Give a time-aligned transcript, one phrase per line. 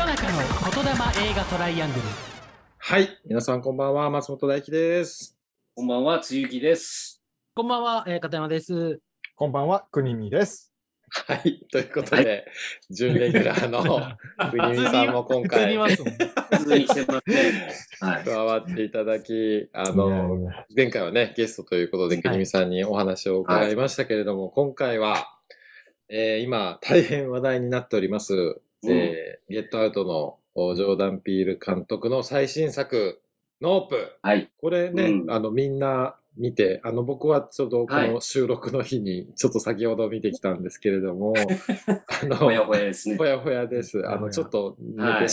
[0.00, 0.38] 夜中の
[0.72, 2.02] 言霊映画トライアングル
[2.78, 3.20] はい。
[3.26, 4.08] 皆さんこんばんは。
[4.08, 5.36] 松本大輝です。
[5.74, 7.22] こんばんは、つゆきです。
[7.54, 8.98] こんばんは、えー、片山です。
[9.36, 10.72] こんばんは、くにみです。
[11.10, 11.66] はい。
[11.70, 12.46] ということで、
[12.88, 13.82] 準レギュラーの
[14.50, 15.76] 国見さんも今回。
[18.24, 25.26] 加わっていただき、あの、前回はね、ゲストということで、国見さんにお話を伺いましたけれども、今回は、
[26.08, 33.20] えー今、大変話題になっております、えーゲットアウトのおジョーダン・ピール監督の最新作、
[33.60, 34.16] ノープ。
[34.22, 34.50] はい。
[34.60, 41.34] これね、うんあの、みんな見て、あの、僕はちょっとこはいの収録の日に、ちょっと先ほど見てきたんですけれども、
[42.22, 43.24] あの、ほやほやですねほ。
[43.24, 44.02] やほやです。
[44.06, 45.26] あの、ちょっと寝はい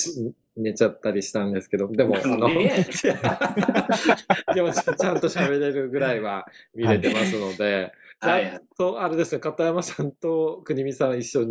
[0.55, 2.87] 寝ちゃったりしたんですけど、でも、あの、ね
[4.55, 8.45] でもちゃんと喋れるぐらいは見れてますので、はい。
[8.45, 8.61] はい。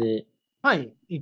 [0.02, 0.26] 見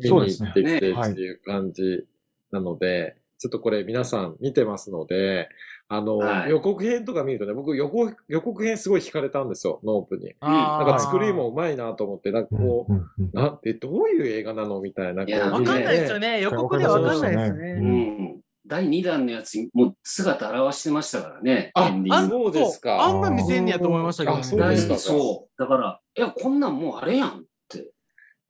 [0.08, 2.04] そうですねってきてねっていう感じ
[2.50, 5.48] なので、ちょっとこれ皆さん見てますので、
[5.88, 10.34] あの、はい予告編とか見るとね、僕予告予告編すごい惹かれたんですよ、ノープに。
[10.40, 15.24] なんか作りもうまいなと思って、なんかこう、なんて、どういう映画なのみたいな。
[15.24, 16.40] いやわかんないですよね。
[16.40, 17.72] 予告ではわかんないですね。
[17.74, 18.40] ん。
[18.66, 21.70] 第2弾のやつにもう姿現してましたからね。
[21.74, 21.92] あ
[22.28, 25.62] そうですかあんな見せんねやと思いましたけど、あそうですか第そう。
[25.62, 27.53] だから、いや、こんなんもうあれやんって。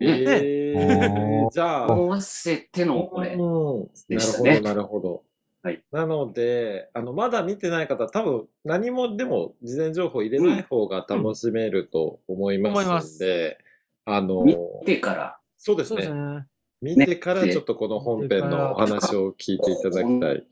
[0.00, 1.48] えね。
[1.48, 3.34] ーじゃあ、思わせての、これ。
[3.34, 5.22] うんでしたねなるほど、なるほど。
[5.62, 13.58] はいなので、あの、まだ見てない方、多分何もでも事前情報入れない方が楽しめると思いまますんで、
[14.04, 16.06] あの、見てから、そうですね。
[16.06, 16.44] ね。
[16.82, 20.46] 見てからちょっとこの本編のお話を聞いていただきたい。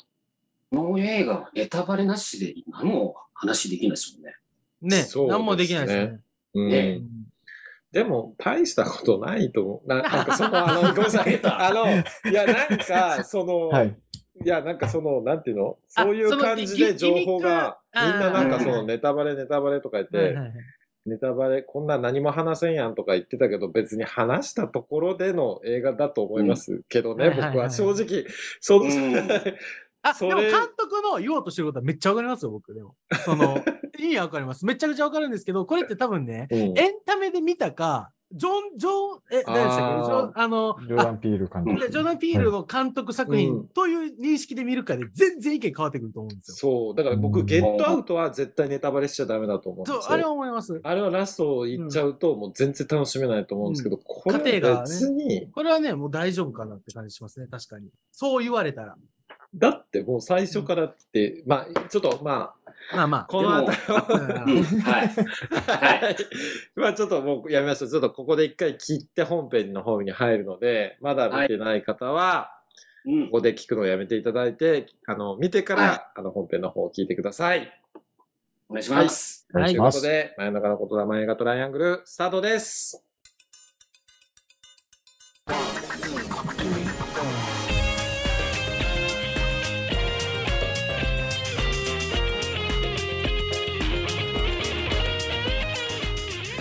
[0.70, 4.32] この映画はネタバレなしで何も話できないですもんね。
[4.80, 6.20] ねね何もできないですよね。
[6.54, 7.00] うんね
[7.92, 9.88] でも、大したことないと思う。
[9.88, 11.40] ななんかその、 あの、ごめんなさい。
[11.44, 13.94] あの、いや、なんか、 その、はい。
[14.44, 15.77] いや、なんかその、なんていうの？
[15.94, 20.36] あそういう感じで情報が、みんななんかそのネタバレネタバレとか言って、
[21.05, 27.30] ネタバレ、こんな何も話せんやんとか言ってたけど、別に話したところでの映画だと思いますけどね、うん。
[27.33, 27.52] はいはいはい。
[27.52, 28.24] 僕は正直、
[28.61, 29.12] そ、うん
[30.02, 32.96] あ、でも監督の言おうとしてることはめっちゃわかりますよ、僕でも。
[33.24, 33.63] その、
[33.98, 34.67] 意味はわかります。
[34.67, 36.74] めちゃくちゃわかるんですけど、これって多分ね、うんエン
[37.07, 40.05] タメで見たか、ジョン、ジョン、え、何でしたっけ？
[40.07, 41.92] ジョン、あの、ジョーダン・ピール監あ督。
[41.92, 46.55] ジョナ・ピールの監督作うん品という認識で見るかで全然意見変わってくると思うんですよ。
[46.57, 50.80] そう、だから僕、うんゲットアウトは絶対ネタバレしちゃダメだと思うんですよ。、そうあれは思います。
[50.83, 57.91] あれはラストを言っちゃうと、もう全然楽しめないと思うんですけど、これは別に、これはね、もう大丈夫かなって感じしますね、確かに。
[58.12, 58.96] そう言われたら。
[59.55, 64.07] だってもう最初からって、まあ、ちょっとまあ、まあまこの後、あ。
[64.46, 65.08] うんはい。
[65.08, 66.17] はい。
[66.74, 67.91] まあちょっともうやめましょう。
[67.91, 72.62] ちょっとここで一回切って本編の方に入るので、まだ見てない方は、うん
[73.05, 77.68] ここで聞くのをやめていただいて、あの、見てから、はいあの、本編の方を聞いてください。
[78.68, 79.48] お願いします。
[79.52, 79.91] お願いというこ。
[79.91, 83.05] とで、真夜中の言霊映画トライアングル、スタートです。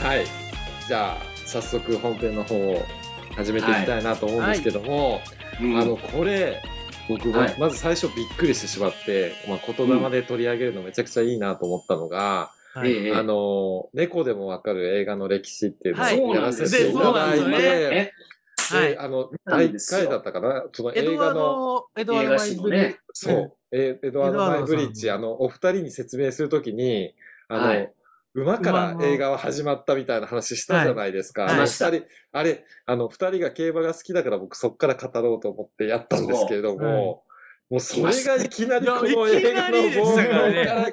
[0.02, 0.26] はい。
[0.88, 2.84] じゃあ、早速本編の方を
[3.36, 5.22] 始めていきたいなと思うんですけども、
[5.62, 5.78] うん。
[5.78, 6.60] あの、これ、
[7.08, 7.56] 僕がはい。
[7.60, 12.92] まず最初びっくりしてしまって、まあ、言霊で取り上げるのめちゃくちゃいいなと思ったのが、はい。
[12.92, 18.12] ええあの、猫でもわかる映画の歴史っていうのはいをやらせていただいて、ね。
[18.58, 18.90] はい。
[18.90, 20.00] であの、な第1んですよ。
[20.00, 20.64] 回だったかな？
[20.74, 23.00] その映画の、ド、エドワード・マイブリね。
[23.14, 27.14] そう、えエドワード・マイブリッジ、あの、お二人に説明するときに、
[27.50, 27.94] あの、はい
[28.34, 31.44] 馬から映画は始まったみたいな話したじゃないですか。
[31.44, 37.24] はいあ二人、あれ、あの、二人が競馬が好きだから僕そっから語ろうと思ってやったんですけれども、
[37.70, 40.92] もうそれがいきなりこの映画の冒頭から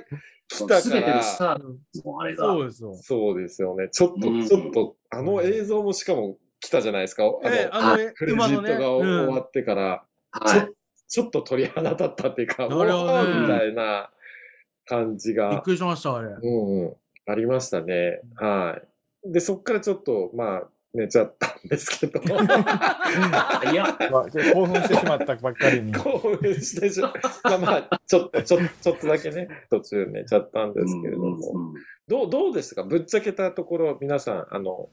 [0.49, 1.22] 来たすべてのから。
[1.22, 2.94] そうですよ。
[2.94, 3.88] そうですよね。
[3.91, 7.25] ちょっと、うんちょっと、あの映像もしかも来たじゃないですか。
[7.25, 8.38] あの、えあの、クレジ。
[8.38, 10.69] ットがうん終わってから、はい。
[11.08, 14.11] ちょっと鳥肌立ったっていうか、あれはねおーみたいな
[14.87, 16.29] 感じびっが、くりしました、あれ。
[16.29, 16.96] うんうん、
[17.28, 18.20] ありましたね。
[18.36, 18.80] は
[19.25, 19.32] い。
[19.32, 22.28] で、そっからちょっと、まあ、寝ちゃったんですけど、い
[23.75, 25.92] や、まあ興奮してしまったばっかりに。
[25.92, 27.12] 興奮してしま
[27.44, 31.36] まあまあ、ちょっと、ちょちょっとだけね、途中寝ちゃったんですけれども。
[31.36, 31.75] うん
[32.08, 32.84] どう、どうですか？
[32.84, 34.88] ぶっちゃけたところ、皆さん、あの、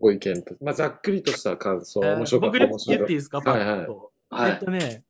[0.00, 4.10] ご意見と、まあ、ざっくりとした感想、えー面白かった、僕で面白かっ言っていいですか、パはいはいッと。
[4.30, 5.04] はいえっとね、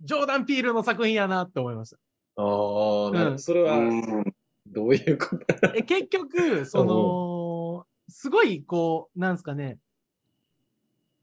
[0.00, 1.98] ジョーダン・ピールの作品やなって思いました。
[2.36, 2.42] た。
[2.42, 4.24] ああ、なるうんそれは、うん
[4.72, 5.44] どういうこと？
[5.74, 9.78] え結局、その、すごい、こう、なんですかね、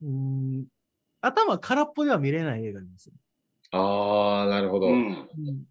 [0.02, 0.66] うーん、
[1.22, 3.14] 頭空っぽでは見れない映画なんですよ。
[3.72, 4.88] ああ、なるほど。
[4.88, 5.28] うん。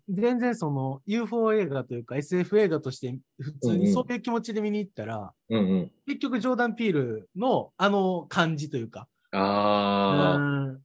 [0.08, 5.90] 全然その UFO 映画というか SF 映画として普通にそういう気持ちで見に行ったら、うんうん。
[6.06, 10.40] 結局ジョーダン・ピールのあの感じというか、ああ、う
[10.72, 10.80] ん。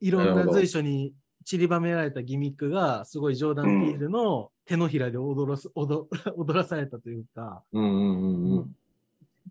[0.00, 1.12] いろんな随所に
[1.46, 8.76] 散りばめられたギミックがすごいジョーダン・ピールの手のひらで踊らす 踊踊らされたというか、うんうんうんうん。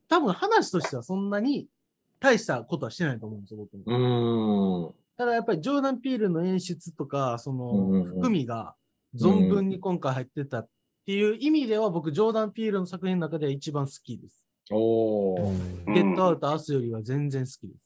[0.09, 1.69] 多分話としてはそんなに
[2.19, 4.94] 大したことはしてないと思うんですよ、僕も。
[5.15, 8.75] ただやっぱりジョーダン・ピールの演出とか、その含みが
[9.15, 10.69] 存分に今回入ってたっ
[11.06, 14.45] ていう意味では、僕、ジョーダン・ピールの作品の中では一番好きです。
[14.69, 15.53] おお、
[15.88, 17.86] うんゲットアウト・アスよりは全然好きです。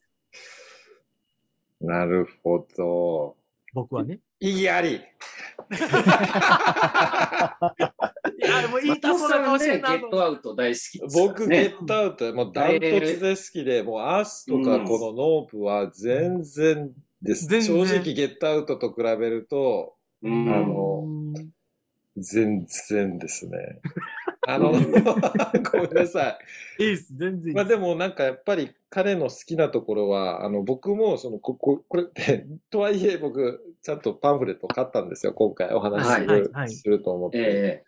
[1.81, 3.38] なるほど。
[3.73, 4.19] 僕はね。
[4.39, 4.95] 異議あり。
[4.95, 4.99] い
[8.41, 11.07] や、もう言いたそうな顔してんなゲットアウト大好きね。
[11.13, 17.47] 僕、ゲットアウト、もうダントツで好きで、もうアスとかうんこのノープは全然です。
[17.47, 21.33] 全然正直ゲットアウトと比べると、うんあのうん
[22.21, 23.57] 全然ですね。
[24.53, 24.71] あの、
[25.71, 26.37] ごめんなさ
[26.79, 26.83] い。
[26.83, 27.53] いいっす、全然。
[27.53, 37.37] まあでもなんかやっぱり彼の好きなところは、あの僕もそのこここれって、 とはいえ僕ちゃんとパンフレット買ったんですよ、今回お話しする,、はいはいはいすると思って。
[37.39, 37.83] え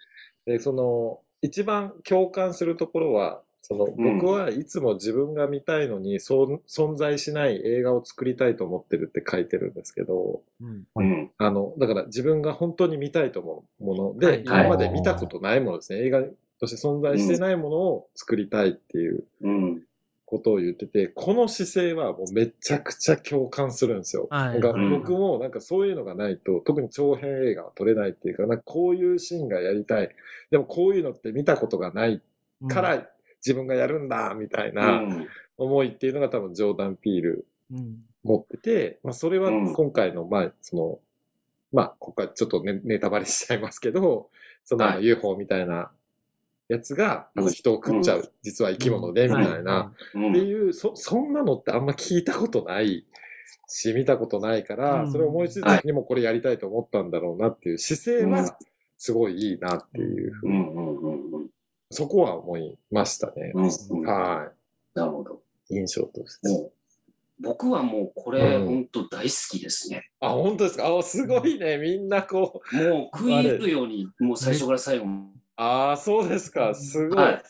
[0.45, 11.31] で、その一番共感するところは、そのうん僕はいつも自分が見たいのに、そう存在しない映画を作りたいと思ってるって書いてるんですけど、うんえうん。
[11.37, 15.99] あの、だから自分が本当に見たいと思うもので、はい今まで見たことないものですね。
[15.99, 16.23] 映画
[16.61, 19.81] として存在してないものを作りたいっていううん。
[20.31, 24.27] ことを言ってて、この姿勢はもうめちゃくちゃ共感するんですよ。
[24.29, 30.09] はいなんかうん僕もなんかそういうのがないと、特に長編映画は撮れないっていうか、なんかこういうシーンがやりたい。
[30.49, 32.21] でもこういうのって見たことがない
[32.69, 33.09] から
[33.45, 35.01] 自分がやるんだ、みたいな
[35.57, 40.99] 思いっていうのが多分ジョーダン・ピールうん、持ってて、まあそれはうん今回の、まあその、
[41.73, 44.29] まあここはちょっとネネタバレしちゃいますけど、
[44.63, 45.91] そのあのはい UFO みたいな
[46.71, 50.31] やつが、あの人を食っちゃう、実は生き物で、みたいな、うん。
[50.31, 53.05] っていう、そ、そんなのってあんま聞いたことない
[53.67, 55.11] し、見たことないから、うん。
[55.11, 58.31] それを思いついた時にもこれやりたいと思ったんだろうなっていう姿勢うん。
[58.31, 58.57] は、
[58.97, 61.49] すごいいいなっていうふうに、
[61.89, 63.51] そこは思いましたね。
[63.53, 64.51] は
[64.93, 65.41] なるほど。
[65.69, 65.75] い。
[65.75, 66.71] 印象として。
[67.43, 68.65] 僕はもうこれ、うん。
[68.67, 70.09] 本当大好きですね。
[70.19, 70.95] あ、本当ですか？
[70.95, 71.79] あ、すごいね。
[71.79, 72.75] みんなこう。
[72.75, 75.25] もう食い入るように、もう最初から最後ま
[75.61, 76.73] ああ、そうですか。
[76.73, 77.07] すで。
[77.07, 77.17] ごい。
[77.23, 77.43] はい。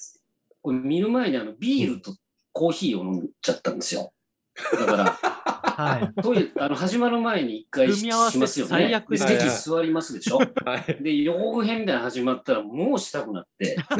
[0.61, 2.13] これ見る前にあの、ビールと
[2.51, 4.11] コーヒーを飲んじゃったんですよ。
[4.73, 6.21] だから、はい。
[6.21, 8.69] トイレ、あの、始まる前に一回しますよね。
[8.69, 10.39] 最悪席座りますでしょ。
[10.39, 10.43] は
[10.89, 11.01] い。
[11.01, 13.97] で、予告編みたいなの始まったら、もうしたくなって、これ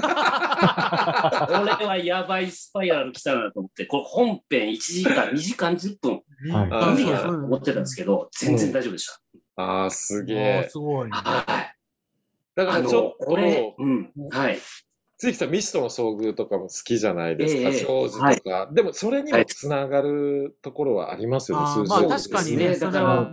[1.85, 6.21] はやばいスパイラル来たなと思って、これ本編1時間、2時間10分、
[6.51, 9.09] はいあ無理そうそうやと思ってたんですけど、全然大丈夫でし
[9.55, 10.67] ああ、すげえ。
[10.69, 11.11] すごいね。
[11.11, 11.29] た。
[11.29, 11.80] はい。
[12.55, 14.59] だからちょっ、これと、、うん、はい。
[15.17, 18.69] つきさん、未知との遭遇とかも好きじゃないですか、えーズとか。
[18.73, 23.31] でも、それにもつながるところはありますよね、あーまあ数字確かにね、そうですねそれは。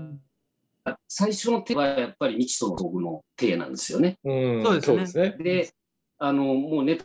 [1.09, 4.19] 最初の手はやっぱり未知との遭遇の手なんですよね。
[4.23, 5.71] うん、そうですねで
[6.19, 6.99] あの、もうネ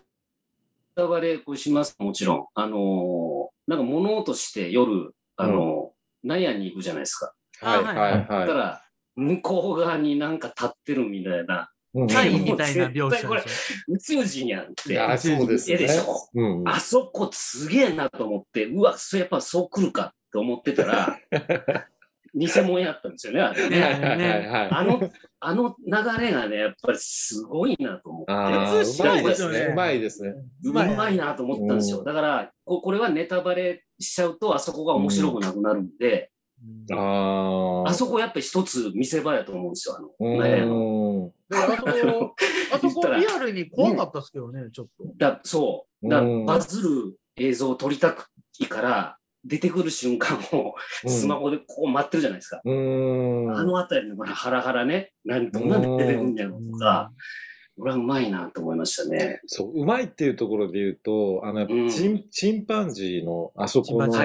[0.95, 2.45] タバレこうします、もちろん。
[2.53, 7.33] あの、なんか物として夜、あの、納屋に行くじゃないですか。
[7.61, 8.81] はい、はいはい、だかはら、
[9.15, 11.57] 向こう側になんか立ってるみたいな、い。
[11.59, 11.67] うん
[12.09, 13.43] サインみたいな描写これ
[13.87, 14.93] 宇宙人やんって。
[14.93, 15.99] いや、そうですね絵でし。
[15.99, 16.29] ょ？
[16.33, 16.67] うん。
[16.67, 21.19] あそこすげえなと思って、うわ、それやっぱそう来るかって思ってたら、
[22.35, 24.49] 偽物やったんですよね、あれね。
[24.71, 28.33] あの、あの流れがね、やっぱりすごいなと思って。
[28.33, 29.59] うまないいですよねですね。
[29.71, 30.33] うまいですね。
[30.63, 31.99] うまいなと思ったんですよ。
[31.99, 36.32] うんだからこ、これはネタバレしちゃうと、あそこが面白くなくなるんで、うん
[36.91, 37.89] ああ。
[37.89, 41.31] あそこやっぱり一つ見せ場やと思うんですよ、あの、う納屋の。
[42.71, 45.05] あそこ、 リアルに怖かったですけどね、ちょっと。
[45.17, 46.09] だそう。
[46.09, 48.27] だうんバズる映像を撮りたく
[48.59, 52.61] いいから、出てくる瞬間をスマホでこう待ってるじゃないですか。
[52.63, 53.55] うん。
[53.55, 57.11] あのあたりのハラハラね、何どんなんで出てくるんやろとか、
[57.77, 59.41] 俺はうまいなと思いましたね。
[59.47, 64.21] そう、うまいっていうところで言うと、あの、やっぱうんチン、チンパンジーのあそこの、チン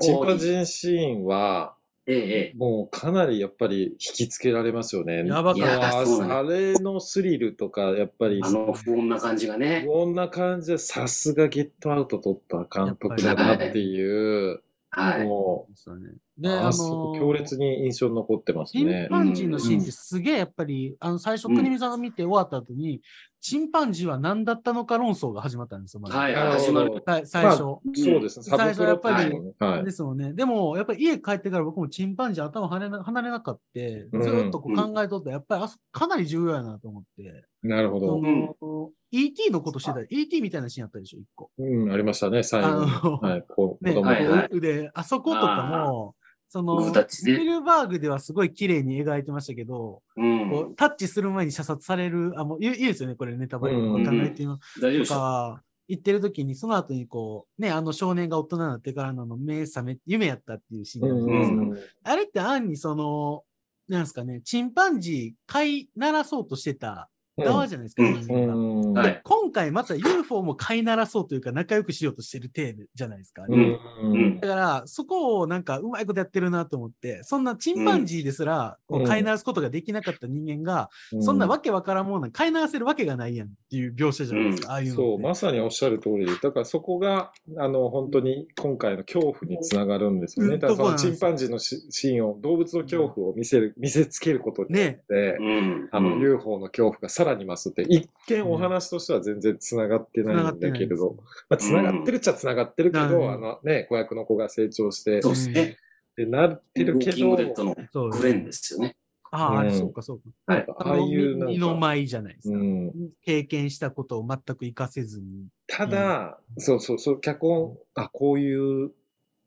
[0.00, 1.74] チンパンジーシーンは、
[2.06, 2.56] ええ、ええ。
[2.56, 5.24] もうかなりやっぱり引きつけられますよね。
[5.24, 6.38] やばかった。
[6.38, 9.84] あれのスリルとか、やっぱり、あの不穏な感じがね。
[9.86, 14.62] こんな感じで、さすがゲットアウト取った監督だなっていう、
[14.92, 15.24] はい。
[15.24, 16.06] もそうね
[16.38, 19.08] う、で、ああその強烈に印象に残ってますチンね。
[19.10, 23.00] パンジーのシーンってすげえやっぱり、あの、最初、うん国見さんが見て終わった後に、
[23.42, 27.02] チンパンジーは何だったのか論争が始まったんですよ、まずはい、始まる。
[27.04, 27.58] はい最初。
[27.58, 28.44] そうですね。
[28.44, 29.84] サブプロっていうのもはい。
[29.84, 30.32] ですもんね。
[30.32, 37.44] でも、やっぱり家帰ってから僕もチンパンジー頭離れな離れなかった、ずっとこう考えとったら、やっぱりあそかなり重要やなと思って。
[37.62, 38.20] そなるほど。
[38.20, 39.98] の、ET のことしてた。
[40.08, 41.50] ET みたいなシーンあったでしょ、一個。
[41.58, 42.92] うん、ありましたね、最後に。
[42.92, 46.14] あのはい、こう、ね、子供はいはいで、あそことかも、
[46.52, 50.50] その、スピルバーグではすごい綺麗に描いてましたけど、うん。
[50.50, 61.56] こうタッチする前に射殺される、あ、もういいいいですよね、これネタバレうんわかんないっていうのと大丈夫でしょか、言ってる時に、その後にこう、ね、あの少年が大人になってからの目覚め、夢やったっていうシーンないですか。
[61.56, 61.74] ん。
[62.04, 63.44] あれって暗にその、
[63.88, 68.92] なんですかね、チンパンジー飼いならそうとしてた側じゃないですか、うん人間がうん。
[68.92, 73.44] はいで今回また UFO も飼いならそうというか仲良くしようとしてる体じゃないですか。
[73.48, 73.78] うん。
[74.02, 84.92] うんだから、そこをなんかうまいことやってるなと思って、そんなチンパンジーですら、飼いならすことができなかった人間が、そんなわけわからんもんなん飼いならせるわけがないやんっていう描写じゃないですか、ああいう。
[84.92, 90.54] そう、まさにおっしゃる通りで、だからそこが、あの、本当に今回の恐怖につながるんですよね。
[90.54, 95.88] うんだからそのチンパンジーのシシーンを、動物の恐怖を見せる、見せつけることによって、うん。
[95.90, 101.16] あの、うん UFO の恐怖がさらに増すって、一見お話としては全然繋がってないんだけれど、
[101.48, 105.76] まあ、繋がってるっちゃ繋がってるけど、うんあのね、子役の子が成長して、そうですね。
[106.16, 108.96] でなってるけウォーキングデッど、ドのそうグレンですよね。
[109.30, 110.24] ああ、うんそうかそうか。
[110.52, 110.66] はい。
[110.68, 112.58] ああいうなん二のか、舞じゃないですか。
[112.58, 115.46] うん、経験したことを全く活かせずに。
[115.66, 118.90] ただ、そうそうそう、脚本、あ、こういう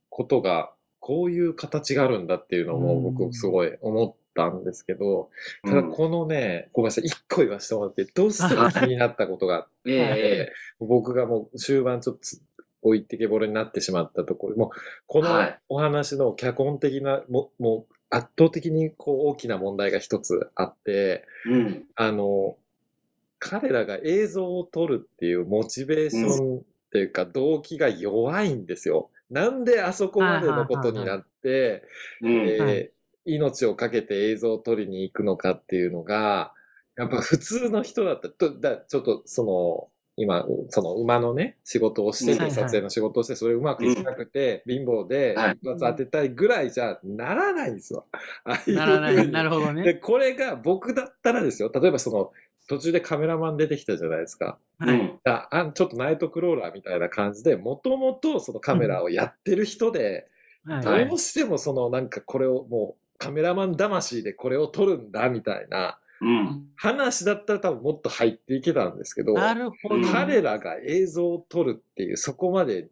[0.09, 5.29] ことが、こういう形があるんだっていうのもうん僕すごい思ったんですけど、
[5.63, 9.95] ただこのね、ごめんなさい、一個言わせてもらって、どうしても 気になったことがあって、え
[10.49, 12.21] え僕がもう終盤ちょっと
[12.81, 14.69] 置いてけぼれになってしまったところ、もう
[15.07, 15.59] このはい。
[15.69, 21.85] お話の脚本的な、ももう圧倒的にこう大きな問題が一つあって、うん。
[21.95, 22.57] あの、
[23.39, 26.61] 彼らが映像を撮るっていうモチベーションっ
[26.91, 29.09] ていうか動機が弱いんですよ。
[29.29, 31.83] なんであそこまでのことになって、
[33.25, 36.53] 命をかけて映像を撮りに行くのかっていうのが、
[36.97, 48.05] やっぱ普通の人だったら、とだちょっとその、今、その馬のね、仕事をしてて、撮影の仕事をして、それうまくいかなくて、貧乏ではい一発当てたいぐらいじゃならないんですよ。
[48.45, 49.27] ああならない。
[49.29, 49.93] なるほどで、ね。
[49.95, 52.31] これが僕だったらですよ、例えばその、
[52.67, 54.57] 途中でカメラマン出てきたじゃないですか。
[54.79, 54.97] はい。
[54.97, 55.19] うん。
[55.25, 60.27] ああちょっとナイトクローラーみたいな感じで、もともとそのカメラをやってる人で、
[60.65, 66.67] はいどうしてもそのなんかこれをもうカメラマン魂でこれを撮るんだみたいなうん。
[66.75, 70.09] 話だったら多分もっと入っていけたんですけど、なるほどね。
[70.11, 72.89] 彼らが映像を撮るっていうそこまで、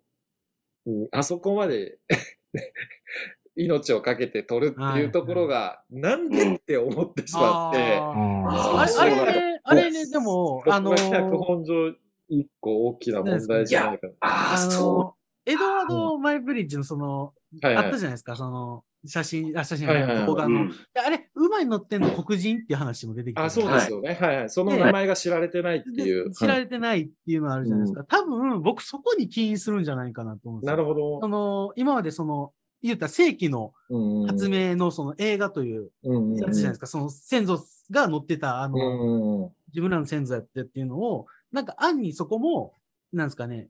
[0.86, 1.98] うんあそこまで
[3.56, 11.94] 命をかけて撮るっていうところが、なんでって思ってしまって、あれ、あれね、あれね、でも、あの脚本上
[12.30, 14.14] 一個大きな問題じゃないかな。
[14.22, 15.16] ああ、あその、
[15.46, 20.28] エドワード・マイブリッジのその、はいはいあったじゃないですか、その、写真、あ、写真、はいはいはいう。
[20.28, 20.62] 動画の。
[20.62, 20.70] うん。
[20.70, 23.42] であれ、馬に乗ってんの黒人っていう話も出てきて。
[23.42, 24.18] あ、そうですよね。
[24.20, 24.50] はいはい。
[24.50, 26.30] その名前が知られてないっていう。
[26.30, 28.04] で知られてないっていうのがあるじゃないですか。
[28.06, 30.78] 多分、僕そこに起因するんじゃないかなと思うんですよ。
[30.78, 31.28] なるほどそ。
[31.28, 36.88] の、今までその、言った世紀のうん発明のその映画といううんやつじゃないですか。
[36.88, 42.74] その先祖が乗ってた、あうの、自分らの先祖やってっていうのを、なんか暗にそこも、
[43.14, 43.70] なんですかね、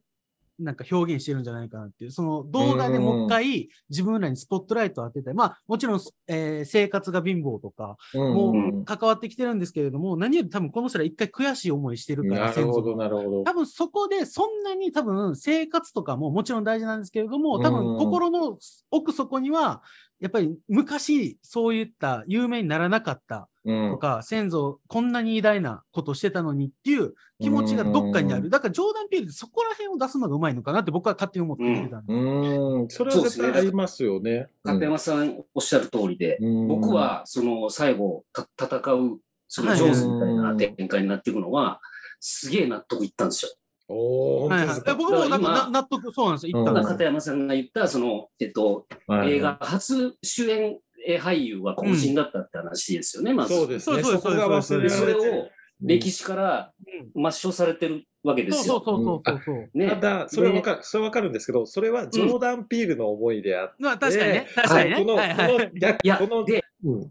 [0.58, 13.42] なんか表現してるんじゃないかなっていう、その動画でもう一回自分らにスポットライトを当てて、まあもちろん、えー生活が貧乏とかうんもうん関わってきてるんですけれども、何より多分この人ら一回悔しい思いしてるから、なるほど、なるほど。
[13.44, 18.58] 多分そこでそんなに多分生活とかももちろん大事なんですけれども、多分心の
[18.90, 19.82] 奥底には、
[20.24, 27.12] やっぱり昔そういった有名にならなかったうんとか、先祖こんなに偉大なことしてたのにっていう
[27.42, 28.48] 気持ちがどっかにあうんる。
[28.48, 32.18] だからジョーダン・ピールってそこら辺を出すのがうまいのかなって僕は勝手に思って見てたんです。
[32.18, 34.48] うん、それは絶対ありますよね。
[34.62, 41.82] 片山さんおっしゃる通りで、うん僕、はその最後た戦う、その上手みたいな展開になっていくのは、
[42.20, 43.52] すげえ納得いったんですよ。
[43.88, 44.80] おー、はいはい。
[44.96, 46.52] 僕もなんか納得、そうなんですよ。
[46.54, 53.54] 言ったうんんです片山さんが言った、その、えっと、はい映画初主演え俳優は黒人だったって話ですよね、まず。
[53.54, 54.02] そうですね。
[54.02, 55.48] そうそうそこが忘れでそれを
[55.80, 56.72] 歴史から
[57.14, 58.82] 抹消されてるわけですよ。
[58.84, 59.70] そうそうそうそうそう。
[59.74, 64.46] ねただ、それはわかる、それはわかるんですけど、それはジョーダン・ピールの思いであって、まあ確かにね。
[64.48, 64.96] で確かにね。
[64.96, 67.10] この、はいはいこの逆、いやこの、でうん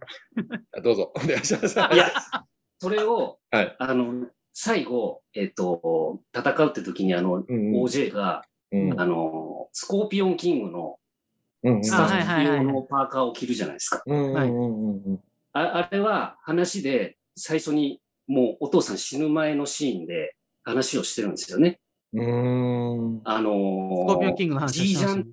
[0.76, 1.78] あどうぞ、お願いします。
[1.78, 2.12] いや、
[2.80, 11.00] それを、はいあの、最後、えっと、戦うって時にあの、うんうん OJ が、うんあの、スコーピオンキングの
[11.64, 14.04] うんうんスタあはいはいはいッフ用のパーカーを着るじゃないですか。
[15.56, 21.80] ああれは話で最初にもうお父さん死ぬ前のシーンで話をしてるんですよね。
[22.14, 23.22] うーん。
[23.24, 23.54] あのス
[24.08, 25.26] コーピオンキングの話ジージャンっ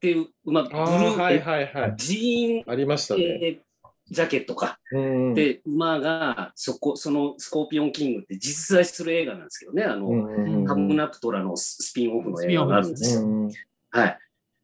[0.00, 1.94] ていう、まあ、ブルあー、あ、はいはいはい。
[1.96, 3.22] ジーン、ありましたね。
[3.22, 3.65] えー
[4.08, 4.78] ジャケットか。
[4.92, 5.34] うん。
[5.34, 9.84] で、馬が、そこ、そのスコーピオンキングって実在する映画なんですけどね。
[9.84, 13.22] あの、うんハムナプトラのススピンオフの映画があるんですよ。
[13.22, 13.52] うん
[13.90, 14.18] はい。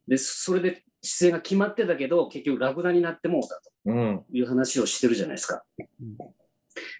[0.07, 4.23] で、それで出演が決まってたけど、結局ラクダになってもうたうん。
[4.29, 5.63] という話をしてるじゃないですか。
[5.77, 6.17] うん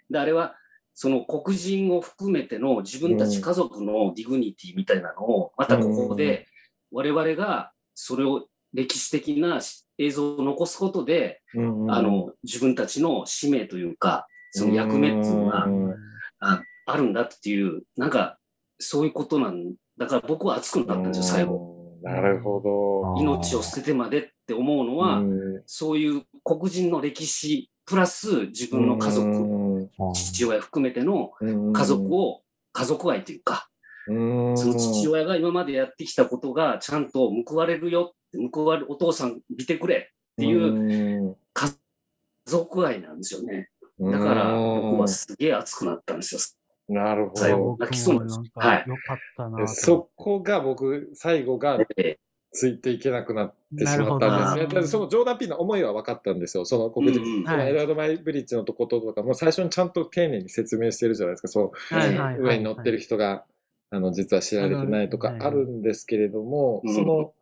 [0.10, 0.56] で、あれは、
[0.94, 6.48] その黒人を含めての自分たち家族の dignity みたいなのを、またここで
[6.92, 9.60] 我々がそれを歴史的な
[9.98, 15.94] 映像を残すことで、うんあ、の、自分たちの使命というか、その役目っていうのがうん。
[16.40, 18.38] ああるんだっていう、なんか、
[18.80, 21.98] そういうことなんだから僕は熱くなったんですよ、最後。
[22.04, 22.12] うん。
[22.12, 22.60] なるほ
[23.16, 23.22] ど。
[23.22, 25.64] 命を捨ててまでって思うのは、うん。
[25.66, 29.90] そういう黒人の歴史、プラス自分の家族、うん。
[30.14, 31.74] 父親含めてのうん。
[31.74, 32.42] 家族を、
[32.74, 33.70] 家族愛というか、
[34.08, 34.58] うん。
[34.58, 41.72] その父親が今までやってきたことがちゃんと報われるよって、報われる、お父さん見てくれっていう家
[42.46, 43.70] 族愛なんですよね。
[44.00, 46.42] だから僕はすげえ熱くなったんですよ。
[46.90, 47.58] なるほど。
[47.58, 49.58] 僕泣きそうなんですもなんはいかよかったなと。
[49.58, 52.20] でそこが僕、最後がで
[52.52, 54.82] ついていけなくなってしまったんですね。
[54.82, 56.66] だそのジョーダン・ピーの思いは分かったんですよ。
[56.66, 61.48] その黒人、うんうんそのエドワード・マイブリッジのとこととかも最初にちゃんと丁寧に説明してるじゃないですか。
[61.48, 63.46] そう、はいはいはい上に乗ってる人が、
[63.90, 67.34] あの、実は知られてないとかはいあるんですけれども、うんその、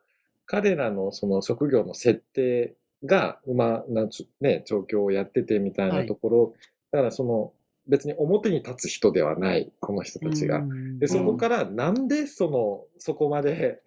[0.52, 4.10] 彼らのその職業の設定が馬な
[4.42, 6.54] ね、状況をやっててみたいなところ、
[6.92, 7.54] だからその、
[7.88, 10.58] 別に表に立つ人ではない、この人たちが。
[10.58, 11.00] うん。
[11.00, 13.82] で、そこからなんでその、そこまで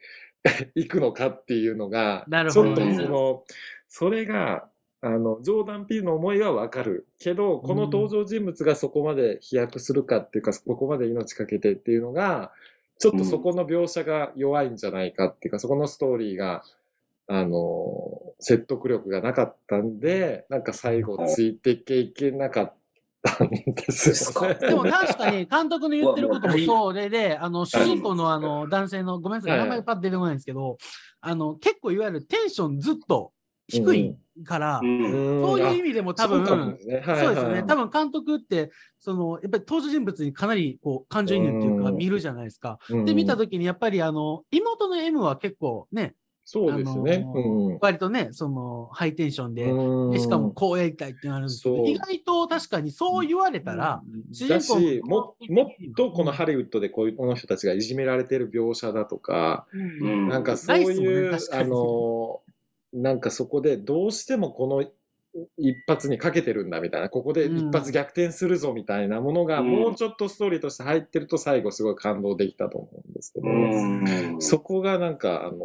[0.75, 3.45] 行くのかっていうのが、ちょっとその、
[3.89, 4.67] それが、
[5.03, 7.07] あの、ジョーダン・ピーの思いはわかる。
[7.19, 12.53] けど、この登場人物がそこまで飛躍するかっていうか、そこまで命かけてっていうのが、
[12.99, 16.63] ちょっとそこの描写が弱いんじゃないかっていうか、そこのストーリーが、
[17.27, 22.75] あの、説得力がなかったんで、なんか最後ついていけいけなかっ
[23.23, 24.55] たんですよね。
[24.61, 29.59] でも確かに 監督の言ってることもそうで、で、あの、主人公のあの、男性の、ごめんなさい。
[29.59, 30.77] 名前パッと出てこないんですけど、
[31.21, 33.33] あの、結構いわゆるテンションずっと
[33.69, 35.41] 低いからう、ん。
[35.41, 36.45] そういう意味でも多分、
[37.17, 37.63] そうですね。
[37.63, 41.97] 多分監督って、その、やっぱり登場人物にかなり、こう、感情移入っていうか、うん。
[41.97, 42.79] 見るじゃないですか。
[42.89, 43.05] うん。
[43.05, 46.15] で、見たときに、やっぱり、あの、妹の M は結構ね、
[46.47, 47.25] そうですね。
[47.81, 49.65] 割とね、その、ハイテンションで、
[50.19, 60.29] しかもこうやりたいっていうのあるんですけど、意外と確かにそう言われたら、主だ人公し、ももっとこのはハリウッドでこういうこの人たちがいじめられてる描写だとか、うん。
[60.29, 62.43] なんかそうないう、あの、
[62.95, 64.85] なんかそこでどうしてもこの
[65.59, 69.71] 一発にかけてるんだみたいな、ここで一発逆転するぞみたいなものがうん。
[69.71, 74.37] もうちょっとストーリーとして入ってると最後すごい感動できたと思うんですけど、うん。
[74.41, 75.59] そこがなんか、あの、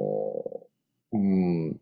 [1.12, 1.80] うん、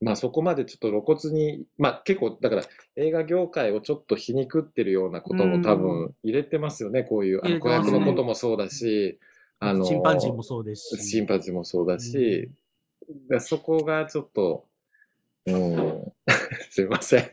[0.00, 2.62] まあそこまでちょっと露骨に、まあ結構、だから
[2.96, 9.18] 映画業界をちょっと皮肉ってるようなことも多分入れてますよね、こういう、あの子役のこともそうだし、
[9.58, 11.10] あの、チンパンジーもそうですし。
[11.10, 12.50] チンパンジーもそうだし、
[13.30, 14.66] だそこがちょっと、
[15.46, 16.12] うん、
[16.70, 17.28] すいません。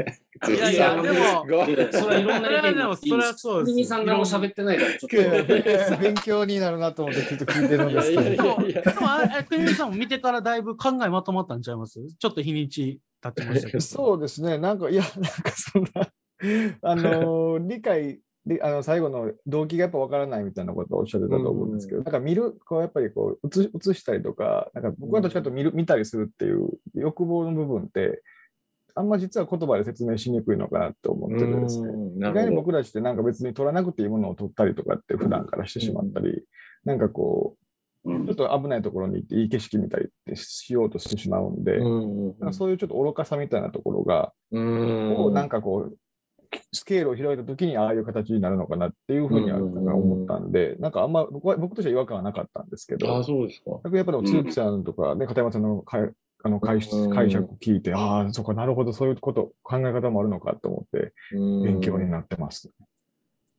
[0.49, 1.45] いやいやでも
[1.91, 5.55] それはいろんな意見でもそれはそうです国さんがも喋ってないから、ちょっいやいと。
[5.69, 8.43] や勉強になるなと思ってずっと聞いてるんですけいやいでど。
[8.57, 11.99] も、でもさんも見てからだいぶ考えまとまったんちゃいます？
[12.19, 13.81] ちょっと日にち経ってましたけど。
[13.81, 16.12] そうですね、なんか、いや、なんかそんな、
[16.81, 28.21] あのー理解で、あの、最後の動機がやっぱわからないみたいなことをおっしゃってたと思うんですけど、なんか見る、こう、やっぱりこう、映映したりとか、なんか僕はどっちかというと見る、見たりするっていう欲望の部分って、
[28.95, 31.89] あんま実は言葉で説明しにくいのかなって思っててですね。
[31.89, 32.56] うん意外に。
[32.56, 36.43] 僕たちってなんか別に取らなくていいものを取ったりとかって普段からしてしまったり、
[36.86, 37.56] なんかこ
[38.06, 38.23] うん。
[38.23, 42.27] う、ちょっと危ないところに行っていい景色見たりってしようとしてしまうんで、うん。
[42.39, 45.15] なんかそういうちょっと愚かさみたいなところが、うん。
[45.15, 45.97] こうなんかこう、
[46.73, 53.71] スケールを広いたときにああいう形になるのかなっていうふうには思ったんで、なんかあんま僕は僕としては違和感はなかったんですけど、あ、そうですか。
[53.95, 56.12] やっぱり都築さんとか、ね、片山さんの解
[56.43, 57.09] あの解うん。
[57.12, 62.69] 解釈聞いて、ああ、そうか、なるほど、そういうこと、考え方もあるのかと思って、勉強になってます。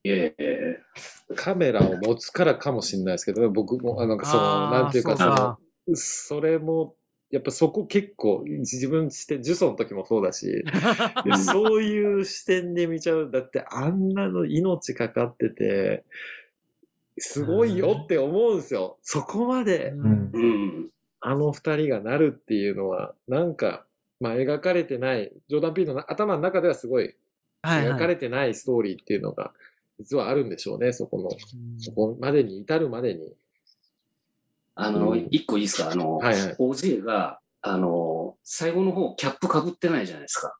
[0.02, 5.92] いやいやいやカメラを持つからかもしれないですけど、僕も、あの、その、あーなんていうか、そかそう。
[5.94, 6.94] の、それも、
[7.34, 10.62] やっぱそこ結構、自分して、ジュソの時もそうだし、で
[11.42, 13.28] そういう視点で見ちゃう。
[13.28, 16.04] だって、あんなの命かかってて、
[17.18, 18.98] すごいよって思うんですよ。
[19.02, 20.90] そこまで、うんうん。
[21.18, 23.84] あの二人がなるっていうのは、なんか、
[24.20, 27.16] まあ描かれてない、ジョーダン・ピーの頭の中ではすごい
[27.64, 29.52] 描かれてないストーリーっていうのが
[29.98, 33.34] 実はあるんでしょうね、そこの、うんそこまでに至るまでに。
[34.76, 35.90] あの、うん一個いいですか？
[35.90, 36.56] あの、はいはい。
[36.58, 40.56] OJ が、あの、最後の方、キャップかぶってないじゃないですか。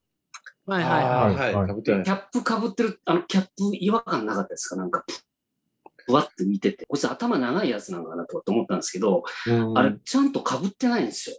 [0.67, 1.35] はいはいあはい。
[1.35, 1.91] ーはい、キ。
[1.93, 4.77] ャップかぶってる、あの、キャップ違和感なかったですか？
[4.77, 5.05] なんか、
[6.07, 6.87] ふわって見てて。
[6.87, 11.37] こいつ頭長いやつなのかなとかって思ったんですけど、うんあれ、ちゃんとかぶってないんですよ。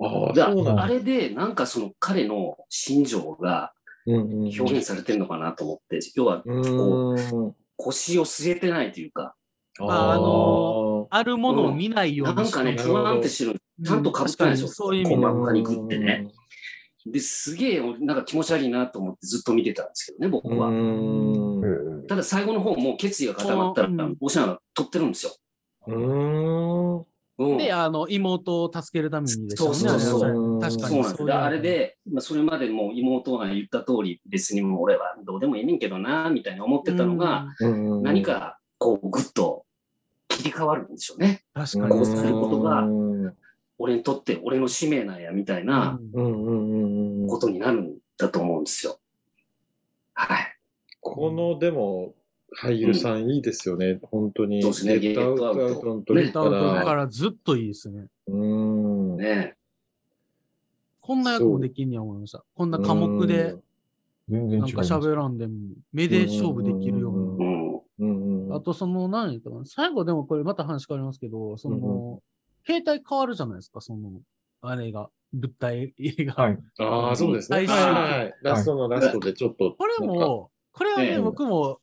[0.00, 0.82] ああ、でそうなんだ。
[0.82, 3.72] あれで、なんかその彼の心情が
[4.06, 4.18] うんう
[4.48, 7.54] ん表現されてるのかなと思って、要はうーん。
[7.76, 9.34] 腰を据えてないというか、
[9.78, 10.22] まああの
[11.10, 13.60] あるものを見ないようになんかね、なるふわんってしてる。
[13.84, 14.68] ちゃんとかぶってないでしょ。
[14.68, 16.28] そういう意味で細かにグってね。
[17.06, 22.06] で、すげえ、なんか気持ち悪いなと思ってずっと見てたんですけどね、僕は。
[22.08, 25.32] ただ最後の方もう決意が固まったらうん、おしゃが取ってるんですよ。
[25.86, 27.08] うん
[27.56, 29.50] で、あの、妹を助けるために。
[29.56, 31.22] そうそうそう確かにそうなんです。
[31.22, 39.64] いうであれで、まあ、それまでもう妹が言った通り、別にもう俺はどうでもいいねんけどな、みたいに思ってたのが、、うん何、かこう、ぐっと
[40.28, 41.42] 切り替わるんでしょうね。
[41.54, 41.90] うん確かに。
[41.90, 43.34] こうすることがうん
[43.78, 47.28] 俺にとって俺の使命なんや、みたいなうんうんうんうん。
[47.28, 48.98] ことになるんだと思うんですよ。
[50.14, 50.56] はい。
[51.00, 52.14] この、でも、
[52.60, 54.62] 俳優さんいいですよね、本当に。
[54.62, 56.84] そうですねゲットアウトアウトの時レタウトか。
[56.84, 58.06] かららずっといいですね。
[58.26, 59.16] うーん。
[59.16, 59.54] ね
[61.00, 62.44] こんな役もできんには思いました。
[62.54, 63.54] こんな科目で。
[64.28, 65.54] なんか喋らんでも、
[65.92, 67.17] 目で勝負できるよう。
[68.58, 69.64] あと、その、何言ったかな。
[69.64, 72.20] 最後でもこれまた話変わりますけど、そうんの、
[72.66, 74.20] 携帯変わるじゃないですか、その、
[74.62, 75.94] あれが、物体
[76.26, 76.34] が。
[76.34, 76.58] はい。
[76.80, 77.66] ああ、そうですね。
[77.66, 78.34] はい。
[78.42, 79.74] ラストのラストでちょっと。
[79.78, 81.78] これも、これはね、ええ僕も、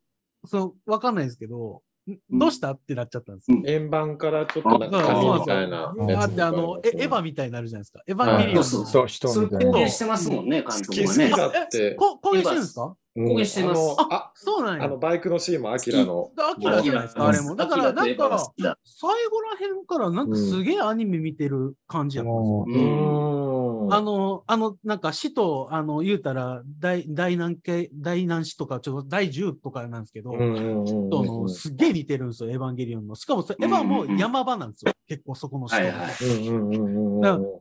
[0.45, 1.81] その、わかんないですけど、
[2.29, 3.61] どうしたってなっちゃったんですよ。
[3.65, 8.03] 円盤からちょっとなんか紙みたいなそうやつだってあの、えエヴァみたいになるじゃないですか。
[8.05, 8.63] エヴァンゲリオンの。
[8.63, 9.89] そう人みたいな。
[9.89, 11.29] してますもんね、監督はね。
[11.29, 11.95] 好きだって。
[11.95, 14.83] こ攻撃してるんですかうん公言してますあのあ、そうなんや。
[14.83, 16.31] あの、バイクのシーンもアキラの。
[16.37, 17.55] アキラじゃないですか、あれも。
[17.55, 18.51] だから、なんか、
[18.83, 22.53] 最後らへんから、なんかすげえアニメ見てる感じやったんですよ。
[22.53, 23.44] もうーん。
[23.91, 33.15] あの、あの、なんか死と、あの、言うたら、大、大難系、大難死とか、ちょっと第10とかなんですけど、うんうんうんうんとの、すっげえ似てるんですよ、エヴァンゲリオンの。
[33.15, 34.93] しかもそれ、エヴァも山場なんですよ。
[35.07, 35.75] 結構そこの人。
[35.75, 36.07] はいは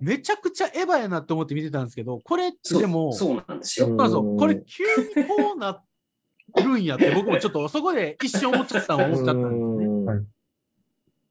[0.00, 0.04] い。
[0.04, 3.86] めちゃくちゃエヴァやなって思って見てたんですけど、これでも、そうなんですよ。
[3.86, 4.84] そうそうこれ急
[5.20, 5.82] にこうな
[6.56, 9.84] るんやって、僕もちょっとそこで一瞬思っちゃったの思っちゃったんですよね。
[9.86, 10.33] うんはい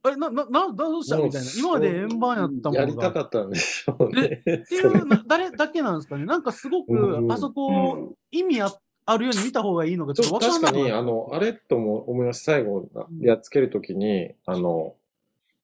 [0.06, 1.16] あれ、な、な、な、どうした？
[1.18, 1.48] みたいな。
[1.58, 3.12] 今まで円盤やったもやりたのが。
[3.14, 4.44] かったんでしょうね。
[4.46, 6.26] っていうな、誰だけなんですかね？
[6.26, 8.74] なんかすごうんく、あそうこ、ん意味あ
[9.06, 10.62] あるように見た方がいいのか、ちょっとわかんない。
[10.62, 12.52] 確かに、あの、あれとも思いました。
[12.54, 12.88] 最後、
[13.22, 14.94] やっつけるときに、あの、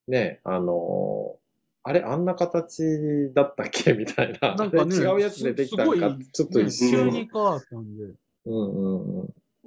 [0.07, 1.35] ね、あの、
[1.83, 3.93] あれ、あんな形だったっけ？
[3.93, 4.55] みたいな。
[4.55, 5.93] なんかね違うやつでできたんか？
[5.93, 7.09] すすごい、ちょっと一急瞬。
[7.11, 8.03] に変わったんで。
[8.45, 8.55] うんう
[9.17, 9.21] ん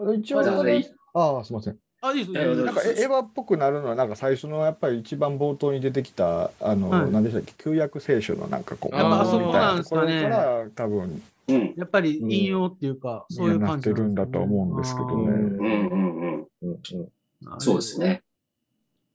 [0.06, 0.14] うん。
[0.18, 1.78] 一応、ああ、すみません。
[2.04, 2.64] あ、いいですね。
[2.64, 11.74] なんかエエヴァっぽくなるのは、なんか最初のやっぱり一番冒頭に出てきた、あの、はい何でしたっけ、旧約聖書のなんかこう、やっぱあそこみたいなんですかねから多分、うん。
[11.76, 17.60] やっぱり引用っていうか、そういう感じなってるんだと思うんですけどねうんうんうんうん。
[17.60, 18.00] そうです。
[18.00, 18.22] ね。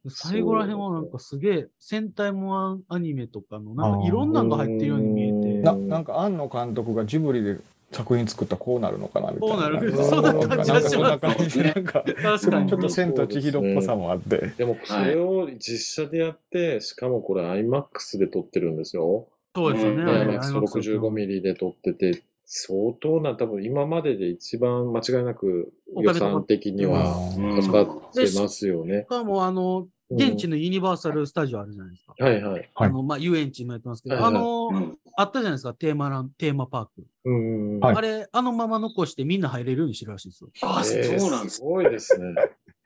[0.10, 5.62] 最後らへんはなんかすげえ、戦隊もんアニメとかの、なんかいろんなのが入ってるように見えて。
[5.62, 7.58] ななんか庵野監督がジブリで
[7.92, 9.56] 作品作ったらこうなるのかなみたいな。
[9.56, 14.54] こうなるそんな感じがしますなんかそんな感じでなんか、確かにちょっと千と千尋っぽさもあって。
[14.58, 19.28] でも、それを実写でやって、しかもこれ IMAX で撮ってるんですよ。
[19.56, 20.04] そうですよね。
[20.04, 29.08] うんあれ IMAX65 ミリで撮ってて、相当な、多分今までで一番間違いなく予算的にはうんかかってますよねし。
[29.08, 32.16] かも、あの、現地のユニバーサル・スタジオあるじゃないですか。
[32.18, 32.54] はいはい。
[32.54, 37.08] はいあの、まあ、遊園地もやってますけど、あの、うんあったじゃないですか、テーマラン、テーマパーク。
[37.26, 37.80] うん。
[37.80, 40.50] はいあれ、あのまま残してみんな入れるようにしてるらしいですよ。
[40.62, 41.62] あ、えーそうなんですす。
[41.64, 42.36] ごいですね。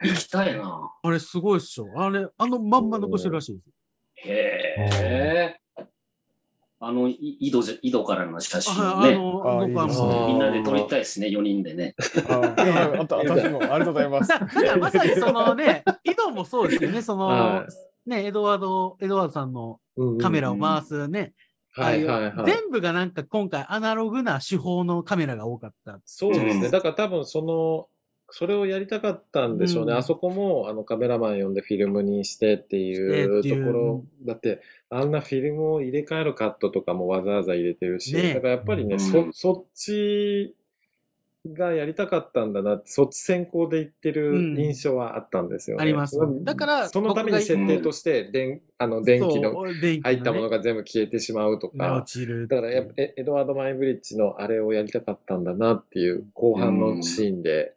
[0.01, 0.91] 行きたいな。
[1.03, 1.87] あれ、すごいっしょ。
[1.97, 3.69] あれ、あのまんま残してるらしいです。
[4.29, 5.85] へえ。
[6.79, 10.27] あの、い井戸じゃ、井戸からの写真をね、ああの、あ僕はあもう。
[10.29, 11.95] みんなで撮りたいですね、4人でね。
[12.29, 12.55] あ
[13.01, 14.29] あと私もありがとうございます。
[14.29, 17.67] だだからまさにそのね、井戸もそうですよね、その、は
[18.07, 21.33] ね、エドワード、エドワードさんのうんカメラを回すね、
[21.71, 22.45] はいはいはい。
[22.45, 25.99] 全部がなんか今回アナログな手法のカメラが多かった。
[26.05, 26.65] そうですね。
[26.65, 27.87] うんだから多分その、
[28.33, 29.91] それをやりたかったんでしょうね。
[29.91, 34.05] うんあそこもあのカメラマン呼んでフィルムにしてっていうしてっていうところ。
[34.25, 40.55] だって、あんなフィルムを入れ替えるカットとかもわざわざ入れてるし、ねだからやっぱりね、うんそ、そっち
[41.45, 44.57] がやりたかったんだなって、そっち先行で言ってるうん。
[44.57, 45.81] 印象はあったんですよね。
[45.83, 52.47] ありますだからそのために設定として、電、あの、電気の入ったものがが全部消えてしまうとか落、ちる。
[52.47, 57.73] だからやっぱエエドワード・マインブリッジのあれをやりたかったんだなっていう後半のシーンで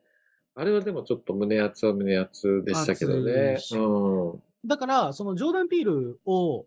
[0.57, 3.57] あれはでもちょっと胸熱は胸熱でしたけどね。
[3.72, 4.42] うん。
[4.64, 6.66] だから、そのジョーダン・ピールを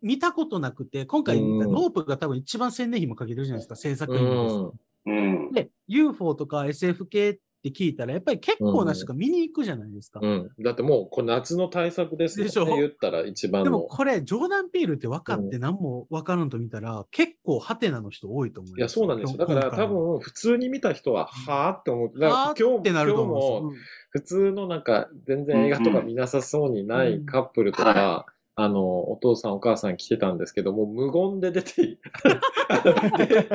[0.00, 1.72] 見たことなくて、今回見たうん。
[1.72, 4.74] ノープが多分一番宣伝費もかけてるじゃないですか、制作費も
[5.06, 5.52] うん。
[5.52, 10.20] で、UFO とか SF 系って聞いたら、やっぱり結構な人が見に行くじゃないですか。
[10.22, 10.50] うん。
[10.60, 12.48] だってもう、これ夏の対策ですよね。
[12.48, 12.64] でしょ？
[12.76, 13.84] 言ったら一番でもの。
[13.84, 18.78] これ、ジョーダン・ピールって分かって何も分からんと見たら、結構ハテナの人多いと思う。
[18.78, 19.38] いや、そうなんですよ。
[19.38, 22.18] だから多、分、普通に見た人は、はぁって思う。
[22.18, 23.74] だからはーってなると思今日も、う。
[24.10, 28.26] 普通のなんか、全然映画とか見なさそうにないカップルとか、は
[28.62, 31.98] あの、お父さんお母さん来てたんですけども、無言で出て、で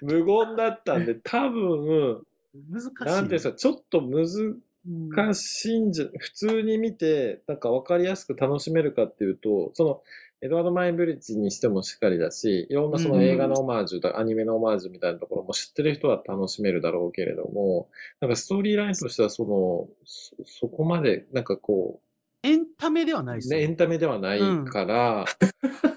[0.00, 2.22] 無言だったんで、多分、
[2.70, 3.04] 難しい。
[3.04, 10.02] なんていうんですか、ちょっと難うんしいんじゃ、普通に見て、なんか分かりやすく楽しめるかっていうと、その、
[10.42, 22.00] エドワード・マインブリッジにしてもしっかりだし、いろんなその映画のオマージュだ、アニメのオマージュみたいなところも知ってる人は楽しめるだろうけれども、なんかストーリーラインとしてはその、そそこまで、なんかこ
[22.42, 23.66] エンタメではないでう、ね、エ。
[23.66, 25.24] ンタメではないから、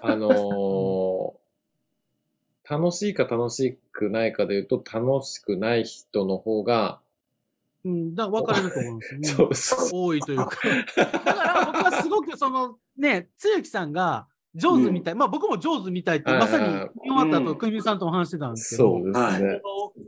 [0.01, 1.33] あのー
[2.69, 7.01] 楽しいか楽しくないかで言うと、楽しくない人の方が、
[7.83, 9.27] うん、だから分かれると思うんですよね。
[9.27, 9.89] そうそう。
[9.91, 10.49] 多いというか。
[10.95, 19.61] だから僕はすごくそのね、つゆきさんが上手みたい、まあ僕も上手みたいって、まさに見終わった後、うんくみさんとも話してたんですけど、そうですはいね。